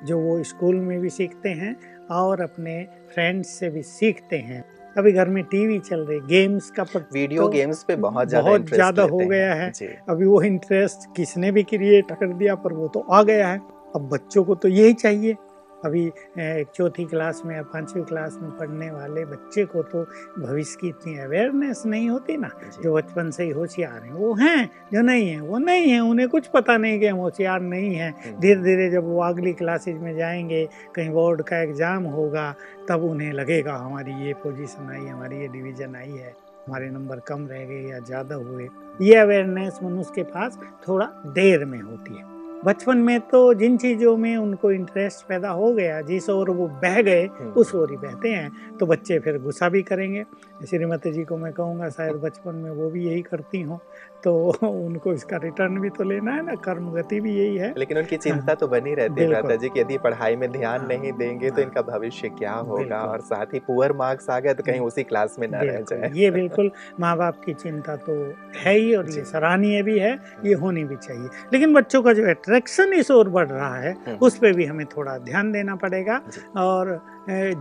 जो 0.07 0.19
वो 0.19 0.43
स्कूल 0.43 0.77
में 0.77 1.01
भी 1.01 1.11
सीखते 1.11 1.49
हैं 1.49 1.77
और 2.11 2.41
अपने 2.41 2.83
फ्रेंड्स 3.15 3.49
से 3.49 3.71
भी 3.71 3.83
सीखते 3.83 4.37
हैं। 4.37 4.65
अभी 4.99 5.13
घर 5.13 5.29
में 5.29 5.45
टीवी 5.45 5.79
चल 5.79 6.01
रही 6.01 6.21
गेम्स 6.21 6.71
का 6.71 6.85
पर 6.85 7.07
वीडियो 7.15 7.43
तो 7.43 7.49
गेम्स 7.49 7.83
पे 7.83 7.97
बहुत 7.97 8.29
ज़्यादा 8.29 8.49
बहुत 8.49 8.69
ज़्यादा 8.69 9.03
हो 9.03 9.19
गया 9.19 9.55
है। 9.55 9.73
अभी 10.09 10.27
वो 10.27 10.43
इंटरेस्ट 10.43 11.17
किसने 11.17 11.53
भी 11.53 11.63
क्रिएट 11.63 12.13
कर 12.13 12.33
दिया 12.33 12.55
पर 12.55 12.73
वो 12.73 12.89
तो 12.89 13.01
आ 13.01 13.23
गया 13.23 13.49
है। 13.49 13.59
अब 13.97 14.09
बच्चों 14.13 14.45
को 14.45 14.55
तो 14.55 14.69
यही 14.69 14.93
चाहिए। 14.93 15.37
अभी 15.85 16.07
एक 16.07 16.69
चौथी 16.75 17.05
क्लास 17.05 17.43
में 17.47 17.55
या 17.57 17.63
पांचवी 17.65 18.03
क्लास 18.05 18.39
में 18.43 18.51
पढ़ने 18.59 18.91
वाले 18.91 19.25
बच्चे 19.25 19.65
को 19.65 19.83
तो 19.85 20.03
भविष्य 20.39 20.79
की 20.81 20.89
इतनी 20.89 21.19
अवेयरनेस 21.19 21.83
नहीं 21.87 22.09
होती 22.09 22.37
ना 22.37 22.51
जो। 22.83 22.95
बचपन 22.95 23.31
से 23.31 23.45
ही 23.45 23.51
होशियार 23.51 24.03
हैं। 24.03 24.13
वो 24.13 24.33
हैं 24.35 24.71
जो 24.93 25.03
नहीं 25.03 25.29
हैं 25.29 25.41
वो 25.41 25.59
नहीं 25.59 25.91
हैं 25.91 26.01
उन्हें 26.01 26.29
कुछ 26.29 26.47
पता 26.47 26.77
नहीं 26.77 26.99
कि 27.01 27.07
हम 27.07 27.19
होशियार 27.19 27.61
नहीं 27.63 27.95
हैं। 27.95 28.13
हम्म। 28.17 28.41
धीरे 28.41 28.63
धीरे 28.63 28.91
जब 28.91 29.05
वो 29.05 29.21
अगली 29.23 29.53
क्लासेज 29.53 29.99
में 29.99 30.15
जाएँगे 30.17 30.65
कहीं 30.95 31.11
बोर्ड 31.11 31.43
का 31.43 31.63
एग्ज़ाम 31.63 32.05
होगा 32.15 32.55
तब 32.89 33.05
उन्हें 33.05 33.33
लगेगा 33.33 33.77
हमारी 33.77 34.13
ये 34.27 34.33
पोजीशन 34.43 34.91
आई 34.91 35.07
हमारी 35.07 35.41
ये 35.41 35.49
डिवीज़न 35.49 35.97
आई 35.97 36.11
है 36.11 36.35
हमारे 36.67 36.91
नंबर 36.91 37.19
कम 37.21 37.47
रह 37.47 37.65
गए 37.65 37.83
या 37.83 37.99
ज़्यादा 38.01 38.35
हुए। 38.35 38.69
ये 39.01 39.15
अवेयरनेस 39.17 39.81
मनुष्य 39.83 40.13
के 40.15 40.23
पास 40.31 40.59
थोड़ा 40.89 41.07
देर 41.35 41.65
में 41.65 41.81
होती 41.81 42.15
है। 42.15 42.34
बचपन 42.65 42.97
में 42.97 43.21
तो 43.21 43.55
जिन 43.55 43.77
चीज़ों 43.77 44.17
में 44.17 44.37
उनको 44.37 44.73
इंटरेस्ट 44.73 45.27
पैदा 45.27 45.49
हो 45.49 45.73
गया 45.73 46.01
जिस 46.01 46.31
ओर 46.31 46.51
वो 46.51 46.69
बह 46.69 47.03
गए 47.03 47.25
हम्म। 47.25 47.51
उस 47.51 47.75
ओर 47.75 47.91
ही 47.91 47.97
बहते 47.97 48.29
हैं। 48.29 48.77
तो 48.81 48.87
बच्चे 48.87 49.19
फिर 49.19 49.39
गुस्सा 49.39 49.69
भी 49.69 49.83
करेंगे। 49.83 50.25
श्रीमती 50.71 51.13
जी 51.13 51.25
को 51.25 51.37
मैं 51.37 51.53
कहूँगा 51.53 51.89
शायद 51.89 52.13
बचपन 52.13 52.55
में 52.55 52.71
वो 52.71 52.91
भी 52.91 53.07
यही 53.07 53.23
करती 53.23 53.61
हूँ। 53.61 53.81
तो 54.25 54.35
उनको 54.63 55.13
इसका 55.13 55.37
रिटर्न 55.37 55.81
भी 55.81 55.91
तो 55.91 56.05
लेना 56.05 56.33
है 56.33 56.47
ना 56.47 56.55
कर्म 56.55 56.91
गति 56.91 57.21
भी 57.21 57.39
यही 57.39 57.57
है। 57.57 57.75
लेकिन 57.79 57.99
उनकी 57.99 58.17
चिंता 58.17 58.55
तो 58.55 58.69
बनी 58.69 58.95
रहती 58.95 59.23
है 59.23 59.29
बिल्कुल। 59.29 59.57
जी 59.57 59.69
कि। 59.69 59.81
यदि 59.81 59.99
पढ़ाई 59.99 60.37
में 60.37 60.53
ध्यान 60.53 60.81
हाँ, 60.81 60.89
नहीं 60.89 61.13
देंगे 61.13 61.49
तो 61.49 61.55
हाँ। 61.55 61.63
इनका 61.63 61.83
भविष्य 61.83 62.29
क्या 62.29 62.53
होगा? 62.53 62.99
और 62.99 63.21
साथ 63.21 63.47
ही 63.47 63.59
पुअर 63.59 63.93
मार्क्स 63.93 64.31
आ 64.31 64.41
गए 64.41 64.55
तो 64.55 64.63
कहीं 64.63 64.81
उसी 64.81 65.03
क्लास 65.03 65.37
में 65.39 65.49
ना 65.49 65.61
रह 65.61 65.81
जाए। 65.81 66.11
ये 66.15 66.31
बिल्कुल 66.31 66.71
माँ 67.01 67.17
बाप 67.17 67.41
की 67.45 67.55
चिंता 67.55 67.97
तो 67.97 68.35
है 68.57 68.75
ही 68.75 68.95
और 68.95 69.11
ये 69.11 69.25
सराहनीय 69.25 69.83
भी 69.83 69.99
है 69.99 70.19
ये 70.45 70.55
होनी 70.55 70.85
भी 70.85 70.97
चाहिए। 70.97 71.29
लेकिन 71.53 71.75
बच्चों 71.75 72.03
का 72.03 72.13
जो 72.13 72.27
अट्रैक्शन 72.55 72.93
इस 72.93 73.11
ओर 73.11 73.29
बढ़ 73.29 73.49
रहा 73.49 73.75
है 73.75 73.93
हम्म। 73.97 74.17
उस 74.23 74.37
पर 74.39 74.53
भी 74.53 74.65
हमें 74.65 74.85
थोड़ा 74.87 75.17
ध्यान 75.19 75.51
देना 75.53 75.75
पड़ेगा। 75.77 76.21
और 76.57 77.01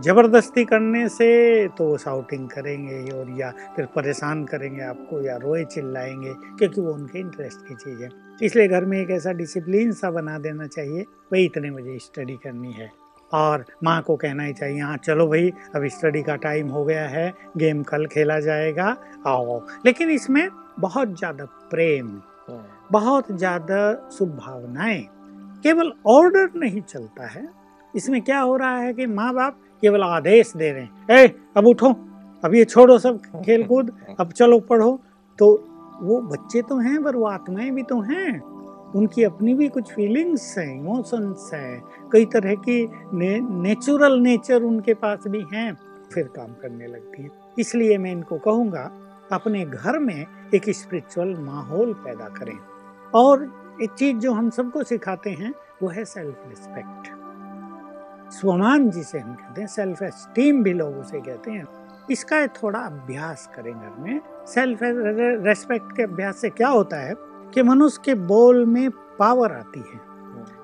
ज़बरदस्ती 0.04 0.64
करने 0.64 1.08
से 1.08 1.26
तो 1.68 1.84
वो 1.84 1.96
शाउटिंग 1.98 2.48
करेंगे 2.48 2.98
और 3.12 3.30
या 3.38 3.50
फिर 3.76 3.86
परेशान 3.94 4.44
करेंगे 4.44 4.82
आपको 4.84 5.20
या 5.20 5.36
रोए 5.36 5.64
चिल्लाएँगे 5.64 6.34
क्योंकि 6.58 6.80
वो 6.80 6.92
उनके 6.92 7.18
इंटरेस्ट 7.18 7.66
की 7.68 7.74
चीज़ 7.74 8.02
है। 8.02 8.08
इसलिए 8.42 8.68
घर 8.68 8.84
में 8.84 9.00
एक 9.00 9.10
ऐसा 9.10 9.32
डिसिप्लिन 9.32 9.92
सा 9.92 10.10
बना 10.10 10.38
देना 10.38 10.66
चाहिए 10.66 11.02
भाई 11.32 11.44
इतने 11.44 11.70
बजे 11.70 11.98
स्टडी 12.00 12.36
करनी 12.44 12.72
है। 12.72 12.90
और 13.32 13.64
माँ 13.84 14.00
को 14.02 14.16
कहना 14.16 14.42
ही 14.42 14.52
चाहिए 14.52 14.80
हाँ 14.80 14.96
चलो 14.96 15.26
भाई 15.28 15.50
अब 15.76 15.86
स्टडी 15.88 16.22
का 16.22 16.36
टाइम 16.36 16.68
हो 16.68 16.84
गया 16.84 17.06
है 17.08 17.32
गेम 17.56 17.82
कल 17.82 18.06
खेला 18.06 18.38
जाएगा 18.40 18.96
आओ। 19.26 19.58
लेकिन 19.86 20.10
इसमें 20.10 20.48
बहुत 20.80 21.18
ज़्यादा 21.18 21.44
प्रेम 21.70 22.08
बहुत 22.92 23.30
ज़्यादा 23.32 24.10
शुभ 24.12 24.28
भावनाएँ। 24.36 25.02
केवल 25.64 25.92
ऑर्डर 26.06 26.50
नहीं 26.56 26.80
चलता 26.80 27.26
है। 27.26 27.48
इसमें 27.94 28.20
क्या 28.22 28.40
हो 28.40 28.56
रहा 28.56 28.78
है 28.78 28.92
कि 28.94 29.06
माँ 29.06 29.32
बाप 29.34 29.60
केवल 29.82 30.02
आदेश 30.02 30.52
दे 30.56 30.70
रहे 30.72 30.82
हैं। 30.82 31.18
ए 31.18 31.34
अब 31.56 31.66
उठो 31.66 31.90
अब 32.42 32.54
ये 32.54 32.64
छोड़ो 32.64 32.98
सब 32.98 33.20
खेल 33.44 33.64
कूद 33.64 33.92
अब 34.20 34.32
चलो 34.32 34.58
पढ़ो। 34.60 34.98
तो 35.38 35.52
वो 36.02 36.20
बच्चे 36.22 36.62
तो 36.62 36.78
हैं 36.78 37.02
पर 37.02 37.16
वो 37.16 37.26
आत्माएँ 37.26 37.70
भी 37.70 37.82
तो 37.82 38.00
हैं। 38.00 38.40
उनकी 38.96 39.22
अपनी 39.24 39.54
भी 39.54 39.68
कुछ 39.68 39.92
फीलिंग्स 39.92 40.58
हैं 40.58 40.80
इमोशंस 40.80 41.50
हैं। 41.54 41.82
कई 42.12 42.24
तरह 42.24 42.54
की 42.54 42.84
ने, 43.14 43.40
नेचुरल 43.40 44.18
नेचर 44.18 44.62
उनके 44.62 44.94
पास 44.94 45.26
भी 45.28 45.44
हैं। 45.52 45.72
फिर 46.12 46.24
काम 46.36 46.52
करने 46.52 46.86
लगती 46.86 47.22
हैं। 47.22 47.30
इसलिए 47.58 47.98
मैं 47.98 48.12
इनको 48.12 48.38
कहूँगा 48.38 48.90
अपने 49.32 49.64
घर 49.64 49.98
में 49.98 50.26
एक 50.54 50.70
स्पिरिचुअल 50.70 51.34
माहौल 51.34 51.92
पैदा 51.94 52.28
करें। 52.28 52.58
और 53.14 53.42
एक 53.82 53.90
चीज़ 53.90 54.16
जो 54.16 54.32
हम 54.32 54.50
सबको 54.50 54.82
सिखाते 54.82 55.30
हैं, 55.30 55.52
वो 55.82 55.88
है 55.88 56.04
सेल्फ 56.04 56.42
रिस्पेक्ट 56.48 57.12
स्वमान 58.32 58.88
जिसे 58.90 59.18
हम 59.18 59.34
कहते 59.34 59.60
हैं 59.60 59.68
सेल्फ 59.68 60.02
एस्टीम 60.02 60.62
भी 60.62 60.72
लोग 60.72 60.96
उसे 60.98 61.20
कहते 61.20 61.50
हैं। 61.50 61.64
इसका 62.10 62.46
थोड़ा 62.46 62.78
अभ्यास 62.78 63.46
करें 63.56 63.72
घर 63.72 64.00
में। 64.00 64.20
सेल्फ 64.46 64.78
रेस्पेक्ट 64.82 65.96
के 65.96 66.02
अभ्यास 66.02 66.36
से 66.36 66.50
क्या 66.50 66.68
होता 66.68 66.96
है 66.96 67.14
कि 67.54 67.62
मनुष्य 67.62 68.00
के 68.04 68.14
बोल 68.14 68.64
में 68.66 68.90
पावर 69.18 69.52
आती 69.52 69.80
है। 69.80 70.00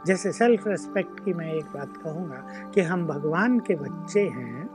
जैसे 0.07 0.33
सेल्फ 0.33 0.67
रेस्पेक्ट 0.67 1.25
की 1.25 1.35
मैं 1.35 1.53
एक 1.53 1.65
बात 1.65 1.97
कहूँगा 1.97 2.71
कि 2.75 2.81
हम 2.81 3.07
भगवान 3.07 3.59
के 3.61 3.75
बच्चे 3.75 4.23
हैं 4.29 4.67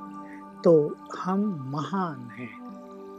तो 0.64 0.96
हम 1.20 1.42
महान 1.74 2.30
हैं। 2.38 2.50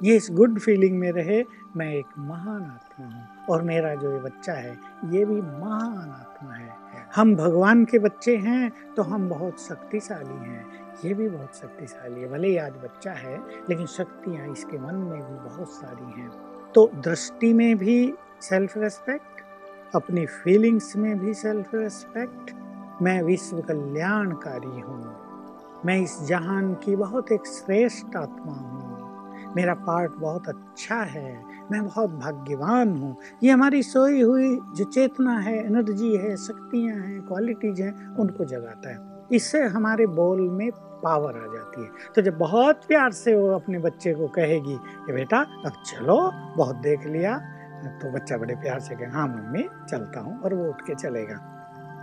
ये 0.03 0.17
इस 0.17 0.29
गुड 0.33 0.59
फीलिंग 0.59 0.99
में 0.99 1.11
रहे 1.13 1.43
मैं 1.77 1.93
एक 1.95 2.07
महान 2.19 2.63
आत्मा 2.63 3.07
हूँ 3.07 3.47
और 3.51 3.63
मेरा 3.63 3.95
जो 3.95 4.13
ये 4.13 4.19
बच्चा 4.19 4.53
है, 4.53 4.77
ये 5.05 5.25
भी 5.25 5.41
महान 5.41 6.11
आत्मा 6.11 6.53
है। 6.53 6.71
हम 7.17 7.35
भगवान 7.37 7.85
के 7.85 7.99
बच्चे 7.99 8.37
हैं 8.37 8.95
तो 8.95 9.03
हम 9.03 9.29
बहुत 9.29 9.61
शक्तिशाली 9.61 10.49
हैं। 10.49 10.65
ये 11.05 11.15
भी 11.15 11.29
बहुत 11.29 11.57
शक्तिशाली 11.57 12.23
है। 12.23 12.29
भले 12.29 12.49
ही 12.49 12.57
आज 12.57 12.73
बच्चा 12.73 13.13
है, 13.13 13.37
लेकिन 13.71 13.87
शक्तियाँ 13.87 14.47
इसके 14.53 14.79
मन 14.79 14.95
में 14.95 15.19
भी 15.19 15.49
बहुत 15.49 15.69
सारी 15.69 16.21
हैं। 16.21 16.31
तो 16.75 16.91
दृष्टि 16.95 17.53
में 17.53 17.79
भी 17.79 18.15
सेल्फ 18.41 18.77
रेस्पेक्ट 18.77 19.43
अपनी 19.95 20.27
फीलिंग्स 20.27 20.97
में 20.97 21.19
भी 21.19 21.35
सेल्फ 21.35 21.75
रेस्पेक्ट 21.75 22.55
मैं 23.03 23.23
विश्व 23.23 23.61
कल्याणकारी 23.61 24.81
हूँ। 24.81 25.83
मैं 25.87 26.01
इस 26.01 26.23
जहान 26.23 26.75
की 26.75 26.97
बहुत 26.97 27.33
एक 27.33 27.47
श्रेष्ठ 27.47 28.17
आत्मा 28.17 28.53
हूँ। 28.53 29.55
मेरा 29.57 29.75
पार्ट 29.75 30.13
बहुत 30.13 30.49
अच्छा 30.49 30.97
है। 30.97 31.46
मैं 31.73 31.85
बहुत 31.85 32.11
भाग्यवान 32.11 32.97
हूँ। 32.97 33.17
ये 33.43 33.51
हमारी 33.51 33.83
सोई 33.83 34.21
हुई 34.21 34.57
जो 34.77 34.85
चेतना 34.85 35.39
है, 35.39 35.57
एनर्जी 35.67 36.17
है, 36.17 36.37
शक्तियाँ 36.37 36.97
हैं 36.97 37.21
क्वालिटीज 37.23 37.81
हैं, 37.81 38.17
उनको 38.17 38.45
जगाता 38.45 38.91
है। 38.91 38.99
इससे 39.33 39.63
हमारे 39.63 40.07
बोल 40.07 40.41
में 40.51 40.71
पावर 41.03 41.37
आ 41.37 41.47
जाती 41.55 41.83
है। 41.83 41.89
तो 42.17 42.23
जब 42.23 42.39
बहुत 42.39 42.85
प्यार 42.85 43.13
से 43.13 43.35
वो 43.35 43.51
अपने 43.53 43.79
बच्चे 43.79 44.15
को 44.15 44.29
कहेगी 44.29 44.77
कि 45.07 45.13
बेटा, 45.13 45.39
अब 45.67 45.73
चलो, 45.87 46.31
बहुत 46.57 46.77
देख 46.77 47.07
लिया 47.07 47.39
तो 47.77 48.13
बच्चा 48.13 48.37
बड़े 48.37 48.55
प्यार 48.55 48.81
से 48.81 48.95
कहे 48.95 49.07
हाँ 49.07 49.27
मम्मी, 49.29 49.63
चलता 49.91 50.21
हूँ, 50.21 50.41
और 50.41 50.55
वो 50.55 50.69
उठ 50.69 50.81
के 50.81 50.95
चलेगा। 50.95 51.56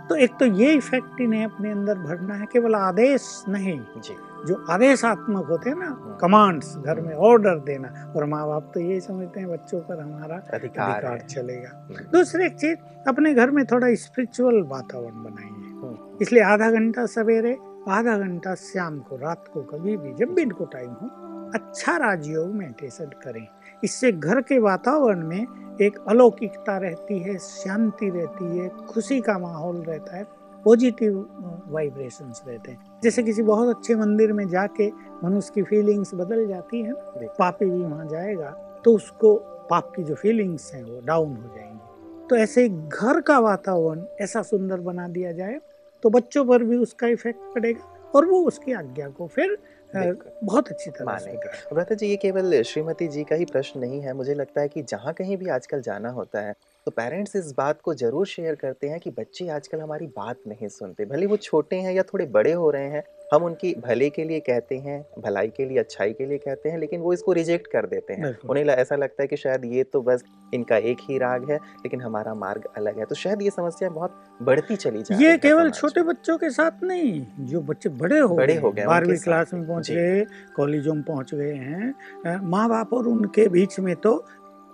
तो 0.08 0.14
एक 0.14 0.32
तो 0.40 0.46
ये 0.46 0.72
इफ़ेक्ट 0.72 1.20
इन्हें 1.20 1.44
अपने 1.44 1.70
अंदर 1.70 1.98
भरना 1.98 2.34
है 2.34 2.46
केवल 2.52 2.74
आदेश 2.74 3.44
नहीं। 3.48 3.80
जी। 3.98 4.16
जो 4.46 4.54
आदेशात्मक 4.70 5.46
होते 5.46 5.70
हैं 5.70 5.76
ना 5.76 6.18
कमांड्स 6.20 6.76
घर 6.76 7.00
में 7.00 7.14
ऑर्डर 7.28 7.58
देना 7.58 8.12
और 8.16 8.24
माँ 8.24 8.46
बाप 8.48 8.70
तो 8.74 8.80
ये 8.80 9.00
समझते 9.00 9.40
हैं 9.40 9.48
बच्चों 9.50 9.80
पर 9.80 10.00
हमारा 10.00 10.36
अधिकार 10.54 10.90
अधिकार 10.90 11.20
चलेगा। 11.20 11.70
हम्म, 11.74 12.04
दूसरी 12.12 12.44
एक 12.46 12.56
चीज़ 12.56 13.08
अपने 13.08 13.34
घर 13.34 13.50
में 13.50 13.64
थोड़ा 13.64 13.94
स्पिरिचुअल 13.94 14.62
वातावरण 14.62 15.22
बनाइए। 15.24 16.18
इसलिए 16.22 16.42
आधा 16.42 16.70
घंटा 16.70 17.06
सवेरे 17.06 17.56
आधा 17.88 18.16
घंटा 18.18 18.54
शाम 18.54 18.98
को 18.98 19.16
रात 19.16 19.44
को 19.52 19.62
कभी 19.62 19.96
भी 19.96 20.12
जब 20.14 20.34
भी 20.34 20.42
इनको 20.42 20.64
टाइम 20.64 20.90
हो 20.90 21.08
अच्छा 21.54 21.96
राजयोग 21.96 22.54
मेडिटेशन 22.54 23.10
करें। 23.24 23.46
इससे 23.84 24.12
घर 24.12 24.40
के 24.40 24.58
वातावरण 24.58 25.26
में 25.26 25.46
एक 25.82 25.98
अलौकिकता 26.08 26.78
रहती 26.78 27.18
है 27.18 27.38
शांति 27.38 28.10
रहती 28.10 28.58
है 28.58 28.68
खुशी 28.68 29.20
का 29.20 29.38
माहौल 29.38 29.76
रहता 29.76 30.16
है 30.16 30.24
पॉजिटिव 30.64 31.18
वाइब्रेशंस 31.68 32.42
रहते 32.48 32.70
हैं 32.70 33.00
जैसे 33.02 33.22
किसी 33.22 33.42
बहुत 33.42 33.76
अच्छे 33.76 33.94
मंदिर 33.94 34.32
में 34.32 34.48
जाके 34.48 34.90
मनुष्य 35.24 35.52
की 35.54 35.62
फीलिंग्स 35.62 36.14
बदल 36.14 36.46
जाती 36.48 36.82
है। 36.82 36.92
पापी 37.26 37.64
भी 37.64 37.82
वहाँ 37.82 38.08
जाएगा 38.08 38.50
तो 38.84 38.94
उसको 38.94 39.34
पाप 39.70 39.92
की 39.96 40.02
जो 40.02 40.14
फीलिंग्स 40.14 40.74
हैं 40.74 40.84
वो 40.84 41.00
डाउन 41.04 41.36
हो 41.36 41.56
जाएँगी 41.56 42.26
तो 42.30 42.36
ऐसे 42.36 42.68
घर 42.68 43.20
का 43.20 43.38
वातावरण 43.38 44.04
ऐसा 44.20 44.42
सुंदर 44.42 44.80
बना 44.80 45.08
दिया 45.08 45.32
जाए 45.32 45.60
तो 46.02 46.10
बच्चों 46.10 46.44
पर 46.44 46.62
भी 46.62 46.76
उसका 46.76 47.06
इफ़ेक्ट 47.06 47.40
पड़ेगा 47.54 48.10
और 48.14 48.26
वो 48.26 48.44
उसकी 48.44 48.72
आज्ञा 48.72 49.08
को 49.08 49.26
फिर। 49.26 49.58
बहुत 49.94 50.68
अच्छी 50.68 50.90
तरह 50.90 51.18
से। 51.18 51.36
व्रता 51.72 51.94
जी 51.94 52.06
ये 52.06 52.16
केवल 52.16 52.62
श्रीमती 52.64 53.08
जी 53.08 53.24
का 53.24 53.36
ही 53.36 53.44
प्रश्न 53.46 53.80
नहीं 53.80 54.00
है। 54.00 54.12
मुझे 54.14 54.34
लगता 54.34 54.60
है 54.60 54.68
कि 54.68 54.82
जहाँ 54.84 55.12
कहीं 55.14 55.36
भी 55.36 55.48
आजकल 55.50 55.80
जाना 55.82 56.10
होता 56.10 56.40
है 56.40 56.54
तो 56.86 56.90
पेरेंट्स 56.90 57.36
इस 57.36 57.52
बात 57.58 57.80
को 57.80 57.94
ज़रूर 57.94 58.26
शेयर 58.26 58.54
करते 58.54 58.88
हैं 58.88 58.98
कि 59.00 59.10
बच्चे 59.10 59.48
आजकल 59.50 59.80
हमारी 59.80 60.06
बात 60.08 60.38
नहीं 60.48 60.68
सुनते। 60.70 61.04
भले 61.04 61.26
वो 61.26 61.36
छोटे 61.38 61.76
हैं 61.76 61.94
या 61.94 62.02
थोड़े 62.04 62.26
बड़े 62.28 62.52
हो 62.52 62.70
रहे 62.70 62.88
हैं 62.90 63.02
हम 63.34 63.44
उनकी 63.44 63.74
भले 63.84 64.08
के 64.10 64.24
लिए 64.24 64.40
कहते 64.40 64.76
हैं 64.78 65.00
भलाई 65.18 65.48
के 65.48 65.64
लिए 65.64 65.78
अच्छाई 65.78 66.12
के 66.12 66.26
लिए 66.26 66.38
कहते 66.38 66.68
हैं 66.68 66.78
लेकिन 66.78 67.00
वो 67.00 67.12
इसको 67.12 67.32
रिजेक्ट 67.32 67.66
कर 67.66 67.86
देते 67.86 68.12
हैं। 68.14 68.36
उन्हें 68.40 68.64
ऐसा 68.66 68.96
लगता 68.96 69.22
है 69.22 69.26
कि 69.28 69.36
शायद 69.36 69.64
ये 69.64 69.84
तो 69.84 70.02
बस 70.02 70.24
इनका 70.54 70.76
एक 70.90 70.98
ही 71.00 71.18
राग 71.18 71.50
है 71.50 71.56
लेकिन 71.56 72.00
हमारा 72.00 72.34
मार्ग 72.36 72.68
अलग 72.76 72.98
है। 72.98 73.04
तो 73.04 73.14
शायद 73.14 73.42
ये 73.42 73.50
समस्या 73.50 73.88
बहुत 73.90 74.22
बढ़ती 74.42 74.76
चली 74.76 75.02
जा 75.02 75.16
ये 75.16 75.36
केवल 75.38 75.70
छोटे 75.72 76.02
बच्चों 76.02 76.36
के 76.38 76.50
साथ 76.50 76.84
नहीं 76.84 77.46
जो 77.46 77.60
बच्चे 77.62 77.88
बड़े 77.90 78.18
हो 78.18 78.36
बड़े 78.36 78.54
गए 78.54 78.60
हो 78.60 78.70
गए, 78.70 78.84
बारहवीं 78.84 79.18
क्लास 79.18 79.54
में। 79.54 79.66
पहुँच 79.66 79.90
गए 79.90 80.24
कॉलेजों 80.56 80.94
में 80.94 81.02
पहुँच 81.04 81.34
गए 81.34 81.54
हैं 81.54 82.38
माँ 82.46 82.68
बाप 82.68 82.92
और 82.94 83.08
उनके 83.08 83.48
बीच 83.48 83.78
में 83.80 83.94
तो 83.96 84.16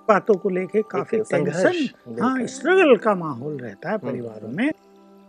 बातों 0.08 0.34
को 0.34 0.48
लेके 0.50 0.82
काफ़ी 0.90 1.22
संघर्ष 1.24 1.88
हाँ 2.20 2.46
स्ट्रगल 2.48 2.96
का 2.96 3.14
माहौल 3.14 3.56
रहता 3.58 3.90
है 3.90 3.96
हम्म, 3.96 4.10
परिवारों। 4.10 4.48
में। 4.48 4.70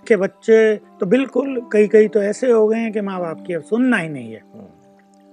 के 0.08 0.16
बच्चे 0.18 0.76
तो 1.00 1.06
बिल्कुल 1.06 1.62
कई 1.74 1.88
कई 1.88 2.08
तो 2.08 2.22
ऐसे 2.24 2.52
हो 2.52 2.68
गए 2.68 2.78
हैं 2.78 2.92
कि 2.94 3.02
माँ 3.02 3.20
बाप 3.20 3.44
की 3.48 3.54
अब 3.54 3.62
सुनना 3.64 3.98
ही 3.98 4.10
नहीं 4.10 4.32
है। 4.34 4.40
हम्म, 4.40 4.66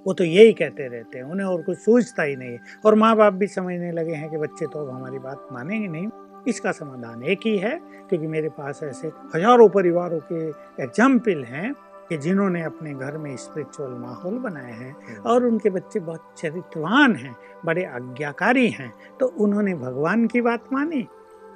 वो 0.06 0.12
तो 0.12 0.24
यही 0.24 0.52
कहते 0.52 0.86
रहते 0.88 1.18
हैं 1.18 1.24
उन्हें 1.24 1.46
और 1.46 1.62
कुछ 1.62 1.78
सूझता 1.78 2.22
ही 2.22 2.36
नहीं 2.36 2.52
है। 2.52 2.58
और 2.86 2.94
माँ 2.94 3.14
बाप 3.16 3.32
भी 3.32 3.46
समझने 3.46 3.90
लगे 3.92 4.14
हैं 4.14 4.30
कि 4.30 4.36
बच्चे 4.36 4.66
तो 4.66 4.78
अब 4.78 4.90
हमारी 4.90 5.18
बात 5.18 5.48
मानेंगे 5.52 5.88
नहीं। 5.88 6.08
इसका 6.48 6.72
समाधान 6.72 7.22
एक 7.22 7.40
ही 7.46 7.56
है 7.58 7.78
क्योंकि 8.08 8.26
मेरे 8.26 8.48
पास 8.48 8.80
ऐसे 8.82 9.08
हज़ारों 9.34 9.68
परिवारों 9.68 10.20
के 10.32 10.48
एग्ज़ाम्पल 10.82 11.44
हैं 11.44 11.72
कि 12.08 12.16
जिन्होंने 12.16 12.62
अपने 12.62 12.92
घर 12.94 13.16
में 13.18 13.36
स्पिरिचुअल 13.36 13.90
माहौल 13.92 14.38
बनाए 14.38 14.72
हैं 14.72 14.92
हम्म, 14.92 15.20
और 15.22 15.44
उनके 15.44 15.70
बच्चे 15.70 16.00
बहुत 16.00 16.34
चरित्रवान 16.38 17.16
हैं 17.16 17.34
बड़े 17.64 17.84
आज्ञाकारी 17.84 18.68
हैं। 18.70 18.92
तो 19.20 19.26
उन्होंने 19.26 19.74
भगवान 19.76 20.26
की 20.26 20.40
बात 20.40 20.72
मानी 20.72 21.06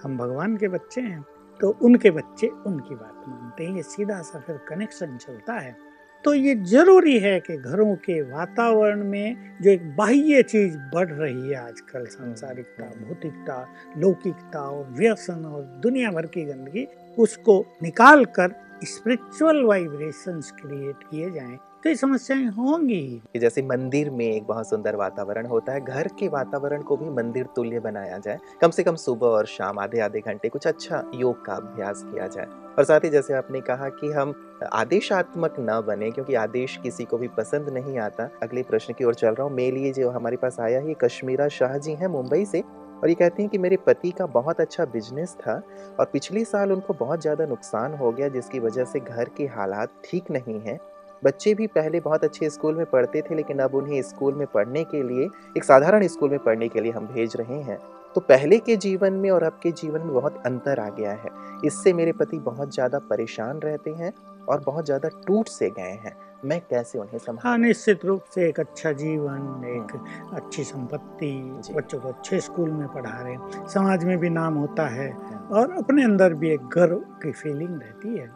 हम 0.02 0.16
भगवान 0.18 0.56
के 0.56 0.68
बच्चे 0.68 1.00
हैं। 1.00 1.24
तो 1.62 1.68
उनके 1.82 2.10
बच्चे 2.10 2.46
उनकी 2.46 2.94
बात 2.94 3.24
मानते 3.28 3.64
हैं 3.64 3.76
ये 3.76 3.82
सीधा 3.82 4.20
सा 4.22 4.38
फिर 4.38 4.56
कनेक्शन 4.68 5.16
चलता 5.16 5.54
है। 5.54 5.76
तो 6.24 6.34
ये 6.34 6.54
ज़रूरी 6.54 7.18
है 7.18 7.38
कि 7.40 7.56
घरों 7.56 7.94
के 7.96 8.20
वातावरण 8.22 9.04
में 9.04 9.56
जो 9.62 9.70
एक 9.70 9.96
बाह्य 9.96 10.42
चीज़ 10.42 10.76
बढ़ 10.94 11.08
रही 11.08 11.48
है 11.48 11.54
आजकल 11.54 12.04
सांसारिकता 12.06 12.84
भौतिकता 12.84 13.56
लौकिकता 13.98 14.60
और 14.60 14.84
व्यसन 14.90 15.44
और 15.44 15.62
दुनिया 15.82 16.10
भर 16.10 16.26
की 16.26 16.44
गंदगी 16.44 16.86
उसको 17.18 17.64
निकाल 17.82 18.24
कर 18.24 18.54
स्पिरिचुअल 18.84 19.62
वाइब्रेशंस 19.64 20.50
क्रिएट 20.50 21.02
किए 21.10 21.30
जाएँ। 21.30 21.58
ये 21.82 21.94
समस्याएँ 21.96 22.46
होंगी। 22.48 23.22
जैसे 23.36 23.62
मंदिर 23.62 24.10
में 24.10 24.24
एक 24.24 24.44
बहुत 24.46 24.68
सुंदर 24.68 24.96
वातावरण 24.96 25.46
होता 25.46 25.72
है, 25.72 25.80
घर 25.80 26.08
के 26.18 26.28
वातावरण 26.28 26.82
को 26.82 26.96
भी 26.96 27.08
मंदिर 27.10 27.46
तुल्य 27.56 27.80
बनाया 27.80 28.18
जाए। 28.18 28.38
कम 28.60 28.70
से 28.70 28.82
कम 28.82 28.96
सुबह 28.96 29.26
और 29.26 29.46
शाम 29.46 29.78
आधे 29.78 30.00
आधे 30.00 30.20
घंटे 30.20 30.48
कुछ 30.48 30.66
अच्छा 30.66 31.02
योग 31.14 31.44
का 31.44 31.54
अभ्यास 31.54 32.02
किया 32.04 32.26
जाए। 32.26 32.46
और 32.78 32.84
साथ 32.84 33.00
ही 33.00 33.10
जैसे 33.10 33.34
आपने 33.34 33.60
कहा 33.60 33.88
कि 33.90 34.12
हम 34.12 34.34
आदेशात्मक 34.72 35.56
न 35.60 35.80
बने, 35.86 36.10
क्योंकि 36.10 36.34
आदेश 36.34 36.78
किसी 36.82 37.04
को 37.04 37.18
भी 37.18 37.28
पसंद 37.28 37.68
नहीं 37.68 37.98
आता। 37.98 38.28
अगले 38.42 38.62
प्रश्न 38.62 38.94
की 38.94 39.04
ओर 39.04 39.14
चल 39.14 39.28
रहा 39.28 39.46
हूँ। 39.46 39.52
मेरे 39.52 39.76
लिए 39.76 39.92
जो 39.92 40.10
हमारे 40.10 40.36
पास 40.36 40.60
आया 40.60 40.80
है 40.80 40.94
कश्मीरा 40.94 41.48
शाह 41.48 41.76
जी 41.78 41.94
हैं 41.94 42.08
मुंबई 42.08 42.44
से। 42.44 42.60
और 42.60 43.08
ये 43.08 43.14
कहती 43.14 43.42
हैं 43.42 43.50
कि 43.50 43.58
मेरे 43.58 43.76
पति 43.76 44.10
का 44.10 44.26
बहुत 44.28 44.60
अच्छा 44.60 44.84
बिज़नेस 44.84 45.34
था 45.36 45.60
और 46.00 46.10
पिछले 46.12 46.44
साल 46.44 46.72
उनको 46.72 46.94
बहुत 46.94 47.22
ज़्यादा 47.22 47.46
नुकसान 47.46 47.94
हो 47.94 48.12
गया, 48.12 48.28
जिसकी 48.28 48.58
वजह 48.58 48.84
से 48.84 49.00
घर 49.00 49.30
के 49.36 49.46
हालात 49.48 50.02
ठीक 50.04 50.30
नहीं 50.30 50.60
हैं। 50.60 50.78
बच्चे 51.22 51.54
भी 51.54 51.66
पहले 51.68 52.00
बहुत 52.00 52.24
अच्छे 52.24 52.50
स्कूल 52.50 52.74
में 52.74 52.84
पढ़ते 52.86 53.22
थे 53.22 53.34
लेकिन 53.34 53.58
अब 53.58 53.74
उन्हें 53.74 54.00
स्कूल 54.02 54.34
में 54.34 54.46
पढ़ने 54.46 54.84
के 54.84 55.02
लिए 55.02 55.28
एक 55.56 55.64
साधारण 55.64 56.06
स्कूल 56.06 56.30
में 56.30 56.38
पढ़ने 56.38 56.68
के 56.68 56.80
लिए 56.80 56.92
हम 56.92 57.06
भेज 57.06 57.36
रहे 57.36 57.60
हैं। 57.62 57.78
तो 58.16 58.20
पहले 58.22 58.58
के 58.58 58.76
जीवन 58.76 59.12
में 59.12 59.30
और 59.30 59.42
अब 59.42 59.58
के 59.62 59.70
जीवन 59.72 60.00
में 60.00 60.12
बहुत 60.14 60.42
अंतर 60.46 60.80
आ 60.80 60.88
गया 60.90 61.12
है। 61.12 61.28
इससे 61.64 61.92
मेरे 61.92 62.12
पति 62.12 62.38
बहुत 62.40 62.74
ज़्यादा 62.74 62.98
परेशान 63.10 63.60
रहते 63.60 63.90
हैं 63.92 64.12
और 64.48 64.60
बहुत 64.60 64.84
ज़्यादा 64.84 65.08
टूट 65.26 65.48
से 65.48 65.70
गए 65.70 65.96
हैं। 66.04 66.14
मैं 66.44 66.60
कैसे 66.60 66.98
उन्हें 66.98 67.18
संभाल? 67.18 67.42
हाँ 67.42 67.58
निश्चित 67.58 68.04
रूप 68.04 68.24
से 68.34 68.48
एक 68.48 68.58
अच्छा 68.60 68.92
जीवन 68.92 69.64
एक 69.68 69.92
अच्छी 70.34 70.64
संपत्ति 70.64 71.30
बच्चों 71.74 72.00
को 72.00 72.08
अच्छे 72.08 72.40
स्कूल 72.40 72.70
में 72.70 72.86
पढ़ा 72.88 73.20
रहे 73.20 73.36
समाज 73.68 74.04
में 74.04 74.16
भी 74.18 74.30
नाम 74.30 74.54
होता 74.54 74.86
है 74.88 75.10
और 75.52 75.70
अपने 75.74 76.04
अंदर 76.04 76.34
भी 76.34 76.50
एक 76.50 76.66
गर्व 76.74 76.96
की 77.22 77.32
फीलिंग 77.32 77.80
रहती 77.82 78.16
है। 78.16 78.30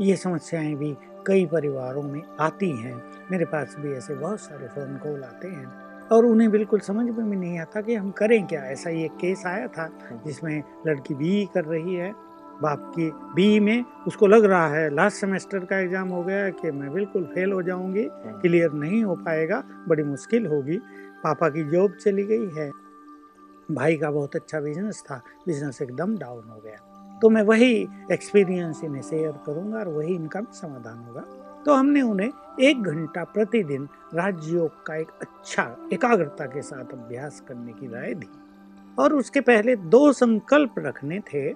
ये 0.00 0.16
समस्याएँ 0.16 0.74
भी 0.74 0.96
कई 1.30 1.44
परिवारों 1.46 2.02
में 2.02 2.22
आती 2.40 2.70
हैं। 2.76 2.94
मेरे 3.30 3.44
पास 3.46 3.76
भी 3.80 3.92
ऐसे 3.92 4.14
बहुत 4.14 4.40
सारे 4.40 4.68
फ़ोन 4.68 4.96
कॉल 4.96 5.22
आते 5.24 5.48
हैं 5.48 5.66
और 6.12 6.26
उन्हें 6.26 6.50
बिल्कुल 6.50 6.80
समझ 6.80 7.04
में 7.06 7.28
भी 7.30 7.36
नहीं 7.36 7.58
आता 7.60 7.80
कि 7.80 7.94
हम 7.94 8.10
करें 8.12 8.46
क्या। 8.46 8.62
ऐसा 8.62 8.90
ये 8.90 9.08
केस 9.20 9.42
आया 9.46 9.66
था 9.68 9.88
जिसमें 10.26 10.62
लड़की 10.86 11.14
बी 11.14 11.44
कर 11.54 11.64
रही 11.66 11.94
है 11.94 12.12
बाप 12.62 12.90
की 12.96 13.10
बी 13.34 13.60
में 13.60 13.84
उसको 14.06 14.26
लग 14.26 14.44
रहा 14.44 14.66
है 14.68 14.88
लास्ट 14.94 15.16
सेमेस्टर 15.16 15.64
का 15.64 15.78
एग्ज़ाम 15.78 16.08
हो 16.08 16.22
गया 16.22 16.48
कि 16.50 16.70
मैं 16.70 16.92
बिल्कुल 16.92 17.24
फेल 17.24 17.52
हो 17.52 17.62
जाऊँगी 17.62 18.06
क्लियर 18.10 18.72
नहीं 18.74 19.02
हो 19.04 19.14
पाएगा 19.16 19.62
बड़ी 19.88 20.02
मुश्किल 20.02 20.46
होगी। 20.46 20.78
पापा 21.24 21.48
की 21.48 21.64
जॉब 21.70 21.96
चली 21.96 22.24
गई 22.26 22.50
है। 22.50 22.70
भाई 23.72 23.96
का 23.96 24.10
बहुत 24.10 24.36
अच्छा 24.36 24.60
बिज़नेस 24.60 25.02
था 25.02 25.22
बिज़नेस 25.46 25.82
एकदम 25.82 26.16
डाउन 26.18 26.48
हो 26.48 26.60
गया। 26.60 26.86
तो 27.22 27.30
मैं 27.30 27.42
वही 27.42 27.72
एक्सपीरियंस 28.12 28.80
इन्हें 28.84 29.02
शेयर 29.02 29.32
करूँगा 29.46 29.78
और 29.78 29.88
वही 29.88 30.14
इनका 30.14 30.40
भी 30.40 30.56
समाधान 30.58 30.98
होगा। 30.98 31.20
तो 31.66 31.74
हमने 31.74 32.02
उन्हें 32.02 32.30
एक 32.60 32.82
घंटा 32.82 33.24
प्रतिदिन 33.24 33.88
राजयोग 34.14 34.84
का 34.86 34.94
एक 34.96 35.08
अच्छा 35.20 35.64
एकाग्रता 35.92 36.46
के 36.46 36.62
साथ 36.62 36.92
अभ्यास 36.92 37.40
करने 37.48 37.72
की 37.72 37.86
राय 37.86 38.14
दी। 38.14 38.28
और 38.98 39.14
उसके 39.14 39.40
पहले 39.40 39.76
दो 39.76 40.12
संकल्प 40.12 40.74
रखने 40.78 41.20
थे। 41.20 41.48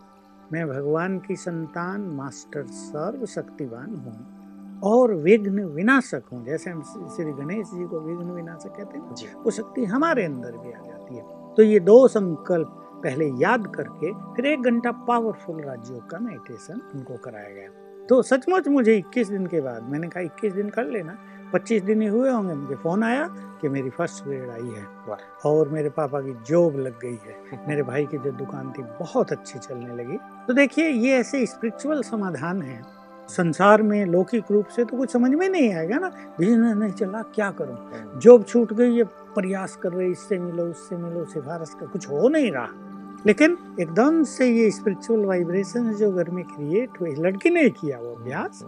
मैं 0.53 0.66
भगवान 0.68 1.18
की 1.18 1.37
संतान 1.37 2.00
मास्टर 2.14 2.64
सर्व 2.66 3.24
शक्तिवान 3.27 3.94
हूँ 3.96 4.81
और 4.85 5.14
विघ्न 5.14 5.64
विनाशक 5.64 6.22
हूँ। 6.33 6.44
जैसे 6.46 6.70
हम 6.70 6.83
श्री 7.16 7.33
गणेश 7.33 7.66
जी 7.66 7.85
को 7.85 8.00
विघ्न 8.00 8.31
विनाशक 8.31 8.77
कहते 8.77 8.98
हैं 8.98 9.35
वो 9.35 9.50
शक्ति 9.50 9.85
हमारे 9.85 10.24
अंदर 10.24 10.53
भी 10.53 10.72
आ 10.72 10.83
जाती 10.83 11.16
है। 11.16 11.22
तो 11.55 11.62
ये 11.62 11.81
दो 11.81 12.07
संकल्प 12.09 12.81
पहले 13.04 13.32
याद 13.38 13.66
करके 13.76 14.12
फिर 14.12 14.46
एक 14.46 14.62
घंटा 14.62 14.92
पावरफुल 14.92 15.60
राजयोग 15.60 16.10
का 16.10 16.18
मेडिटेशन 16.18 16.80
उनको 16.94 17.16
कराया 17.16 17.48
गया। 17.48 17.68
तो 18.08 18.22
सचमुच 18.22 18.68
मुझे 18.68 18.96
21 18.96 19.28
दिन 19.28 19.46
के 19.46 19.60
बाद 19.60 19.82
मैंने 19.82 20.08
कहा 20.08 20.22
21 20.22 20.52
दिन 20.52 20.68
कर 20.68 20.84
लेना। 20.84 21.18
25 21.52 21.82
दिन 21.82 22.02
ही 22.02 22.08
हुए 22.08 22.30
होंगे 22.30 22.54
मुझे 22.54 22.74
फ़ोन 22.74 23.02
आया 23.02 23.28
कि 23.60 23.68
मेरी 23.68 23.90
फ़र्स्ट 23.90 24.24
ग्रेड 24.24 24.50
आई 24.50 24.68
है 24.68 24.86
और 25.46 25.68
मेरे 25.68 25.90
पापा 25.90 26.20
की 26.20 26.32
जॉब 26.46 26.76
लग 26.76 27.00
गई 27.00 27.18
है। 27.26 27.64
मेरे 27.68 27.82
भाई 27.82 28.06
की 28.06 28.18
जो 28.18 28.30
दुकान 28.32 28.72
थी 28.78 28.82
बहुत 28.82 29.32
अच्छी 29.32 29.58
चलने 29.58 29.96
लगी। 29.96 30.18
तो 30.46 30.52
देखिए 30.52 30.88
ये 30.88 31.16
ऐसे 31.16 31.46
स्पिरिचुअल 31.46 32.02
समाधान 32.02 32.62
है। 32.62 32.82
संसार 33.28 33.82
में 33.82 34.06
लौकिक 34.06 34.44
रूप 34.50 34.66
से 34.66 34.84
तो 34.84 34.96
कुछ 34.96 35.10
समझ 35.10 35.30
में 35.30 35.48
नहीं 35.48 35.74
आएगा 35.74 35.96
ना। 35.96 36.08
बिज़नेस 36.38 36.76
नहीं 36.76 36.92
चला 36.92 37.22
क्या 37.22 37.50
करूँ? 37.50 37.76
जॉब 38.20 38.34
हम्म। 38.34 38.42
छूट 38.42 38.72
गई 38.72 38.90
ये 38.90 39.04
प्रयास 39.04 39.76
कर 39.76 39.92
रहे 39.92 40.08
इससे 40.08 40.38
मिलो 40.38 40.64
उससे 40.64 40.96
मिलो 40.96 41.24
सिफारिश 41.24 41.74
का 41.80 41.86
कुछ 41.86 42.10
हो 42.10 42.28
नहीं 42.28 42.52
रहा। 42.52 42.83
लेकिन 43.26 43.76
एकदम 43.80 44.22
से 44.24 44.48
ये 44.50 44.70
स्पिरिचुअल 44.70 45.24
वाइब्रेशन 45.24 45.92
जो 45.94 46.10
घर 46.12 46.30
में 46.30 46.44
क्रिएट 46.44 47.00
हुए 47.00 47.14
लड़की 47.14 47.50
ने 47.50 47.68
किया 47.70 47.98
वो 47.98 48.14
अभ्यास 48.14 48.64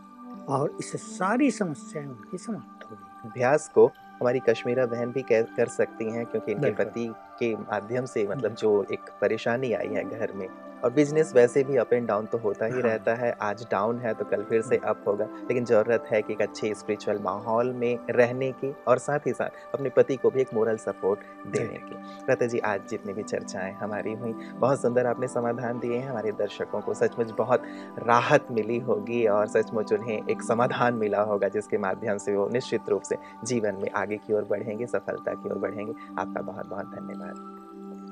और 0.48 0.76
इससे 0.80 0.98
सारी 0.98 1.50
समस्याएँ 1.50 2.06
उनकी 2.06 2.38
समाप्त 2.38 2.84
हो 2.84 2.96
गई। 2.96 3.30
अभ्यास 3.30 3.68
को 3.74 3.86
हमारी 4.20 4.38
कश्मीरा 4.38 4.86
बहन 4.86 5.12
भी 5.12 5.22
कर 5.32 5.66
सकती 5.68 6.10
हैं 6.10 6.26
क्योंकि 6.26 6.52
इनके 6.52 6.70
पति 6.70 7.12
के 7.38 7.54
माध्यम 7.54 8.04
से 8.04 8.26
मतलब 8.26 8.54
जो 8.54 8.70
एक 8.92 9.10
परेशानी 9.20 9.72
आई 9.72 9.88
है 9.88 10.04
घर 10.04 10.32
में 10.32 10.48
और 10.86 10.92
बिज़नेस 10.92 11.32
वैसे 11.34 11.62
भी 11.64 11.76
अप 11.76 11.92
एंड 11.92 12.08
डाउन 12.08 12.26
तो 12.26 12.38
होता 12.38 12.66
ही 12.66 12.72
हाँ। 12.72 12.80
रहता 12.80 13.14
है। 13.14 13.30
आज 13.42 13.66
डाउन 13.70 13.98
है 13.98 14.14
तो 14.14 14.24
कल 14.24 14.42
फिर 14.42 14.62
से 14.62 14.76
अप 14.76 15.04
होगा। 15.06 15.24
लेकिन 15.24 15.64
ज़रूरत 15.64 16.04
है 16.12 16.22
कि 16.22 16.32
एक 16.32 16.42
अच्छे 16.42 16.74
स्पिरिचुअल 16.74 17.18
माहौल 17.18 17.72
में 17.72 17.98
रहने 18.10 18.52
की 18.52 18.74
और 18.88 18.98
साथ 18.98 19.18
ही 19.26 19.32
साथ 19.32 19.74
अपने 19.74 19.88
पति 19.88 20.16
को 20.16 20.30
भी 20.30 20.40
एक 20.40 20.54
मोरल 20.54 20.76
सपोर्ट 20.76 21.20
देने 21.46 21.78
की। 21.78 21.96
रता 22.32 22.46
जी 22.46 22.58
आज 22.58 22.80
जितनी 22.90 23.12
भी 23.12 23.22
चर्चाएँ 23.22 23.72
हमारी 23.72 24.12
हुई 24.12 24.32
बहुत 24.32 24.82
सुंदर 24.82 25.06
आपने 25.06 25.28
समाधान 25.28 25.78
दिए 25.78 25.98
हैं। 25.98 26.08
हमारे 26.08 26.32
दर्शकों 26.32 26.80
को 26.80 26.94
सचमुच 26.94 27.30
बहुत 27.30 27.62
राहत 27.98 28.46
मिली 28.50 28.78
होगी 28.78 29.26
और 29.26 29.46
सचमुच 29.46 29.92
उन्हें 29.92 30.26
एक 30.30 30.42
समाधान 30.42 30.94
मिला 30.94 31.22
होगा 31.22 31.48
जिसके 31.48 31.78
माध्यम 31.78 32.18
से 32.18 32.36
वो 32.36 32.48
निश्चित 32.48 32.88
रूप 32.88 33.02
से 33.02 33.16
जीवन 33.44 33.74
में 33.74 33.90
आगे 33.90 34.16
की 34.16 34.32
ओर 34.32 34.44
बढ़ेंगे 34.44 34.86
सफलता 34.86 35.34
की 35.34 35.50
ओर 35.50 35.58
बढ़ेंगे। 35.58 35.92
आपका 36.18 36.42
बहुत 36.42 36.68
बहुत 36.68 36.86
धन्यवाद। 36.86 37.55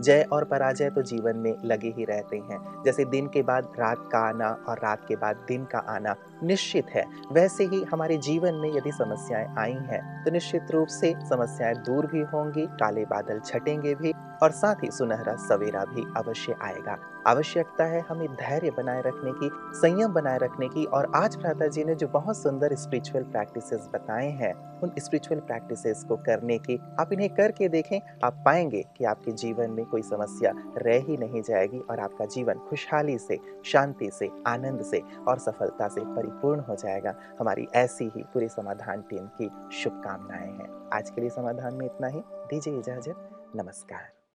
जय 0.01 0.27
और 0.33 0.45
पराजय 0.45 0.91
तो 0.91 1.03
जीवन 1.03 1.37
में 1.37 1.55
लगे 1.65 1.89
ही 1.89 2.05
रहते 2.05 2.37
हैं। 2.37 2.83
जैसे 2.85 3.05
दिन 3.05 3.27
के 3.27 3.43
बाद 3.43 3.73
रात 3.79 4.09
का 4.13 4.19
आना 4.19 4.65
और 4.69 4.79
रात 4.79 5.05
के 5.09 5.17
बाद 5.17 5.45
दिन 5.49 5.65
का 5.65 5.79
आना। 5.79 6.15
निश्चित 6.45 6.91
है। 6.91 7.05
वैसे 7.33 7.65
ही 7.65 7.83
हमारे 7.83 8.17
जीवन 8.17 8.55
में 8.55 8.69
यदि 8.77 8.93
समस्याएँ 8.93 9.47
आई 9.59 9.73
हैं 9.73 10.25
तो 10.25 10.31
निश्चित 10.31 10.71
रूप 10.71 10.89
से 10.89 11.15
समस्याएँ 11.29 11.75
दूर 11.75 12.07
भी 12.07 12.21
होंगी, 12.21 12.67
काले 12.67 13.05
बादल 13.05 13.41
छटेंगे 13.41 13.95
भी, 13.95 14.13
और 14.43 14.51
साथ 14.51 14.75
ही 14.75 14.91
सुनहरा 14.91 15.35
सवेरा 15.37 15.85
भी 15.85 16.05
अवश्य 16.17 16.55
आएगा। 16.63 16.97
आवश्यकता 17.27 17.85
है 17.85 18.01
हमें 18.01 18.29
धैर्य 18.29 18.71
बनाए 18.71 19.03
रखने 19.07 19.33
की, 19.33 19.51
संयम 19.79 20.13
बनाए 20.13 20.39
रखने 20.39 20.69
की, 20.69 20.85
और 20.85 21.13
आज 21.15 21.37
भ्राता 21.37 21.67
जी 21.67 21.85
ने 21.85 21.95
जो 21.95 22.09
बहुत 22.09 22.37
सुंदर 22.37 22.75
स्पिरिचुअल 22.75 23.25
प्रैक्टिसेस 23.25 23.89
बताए 23.95 24.31
हैं, 24.31 24.81
उन 24.81 24.93
स्पिरिचुअल 24.99 25.41
प्रैक्टिसेस 25.41 26.05
को 26.05 26.17
करने 26.17 26.59
की, 26.59 26.81
आप 27.01 27.13
इन्हें 27.13 27.31
करके 27.31 27.69
देखें, 27.69 28.01
आप 28.25 28.43
पाएँगे 28.45 28.85
कि 28.97 29.05
आपके 29.05 29.33
जीवन 29.33 29.71
में 29.71 29.85
कोई 29.87 30.03
समस्या 30.03 30.53
रह 30.79 31.05
ही 31.09 31.17
नहीं 31.17 31.43
जाएगी, 31.43 31.79
और 31.79 32.01
आपका 32.01 32.25
जीवन 32.25 32.55
खुशहाली 32.55 33.19
से, 33.19 33.39
शांति 33.65 34.11
से, 34.11 34.31
आनंद 34.47 34.83
से, 34.83 35.03
और 35.29 35.39
सफलता 35.39 35.89
से 35.89 36.01
परिपूर्ण 36.01 36.34
हो 36.43 36.77
जाएगा। 36.77 37.15
हमारी 37.39 37.69
ऐसी 37.75 38.05
ही 38.05 38.23
पूरी 38.23 38.49
समाधान 38.49 39.03
टीम 39.03 39.27
की 39.27 39.77
शुभकामनाएँ 39.77 40.53
हैं। 40.53 40.91
आज 40.93 41.11
के 41.11 41.21
लिए 41.21 41.31
समाधान 41.31 41.75
में 41.75 41.87
इतना 41.87 42.07
ही। 42.07 42.21
दीजिए 42.27 42.79
इजाज़त। 42.79 43.31
नमस्कार। 43.57 44.14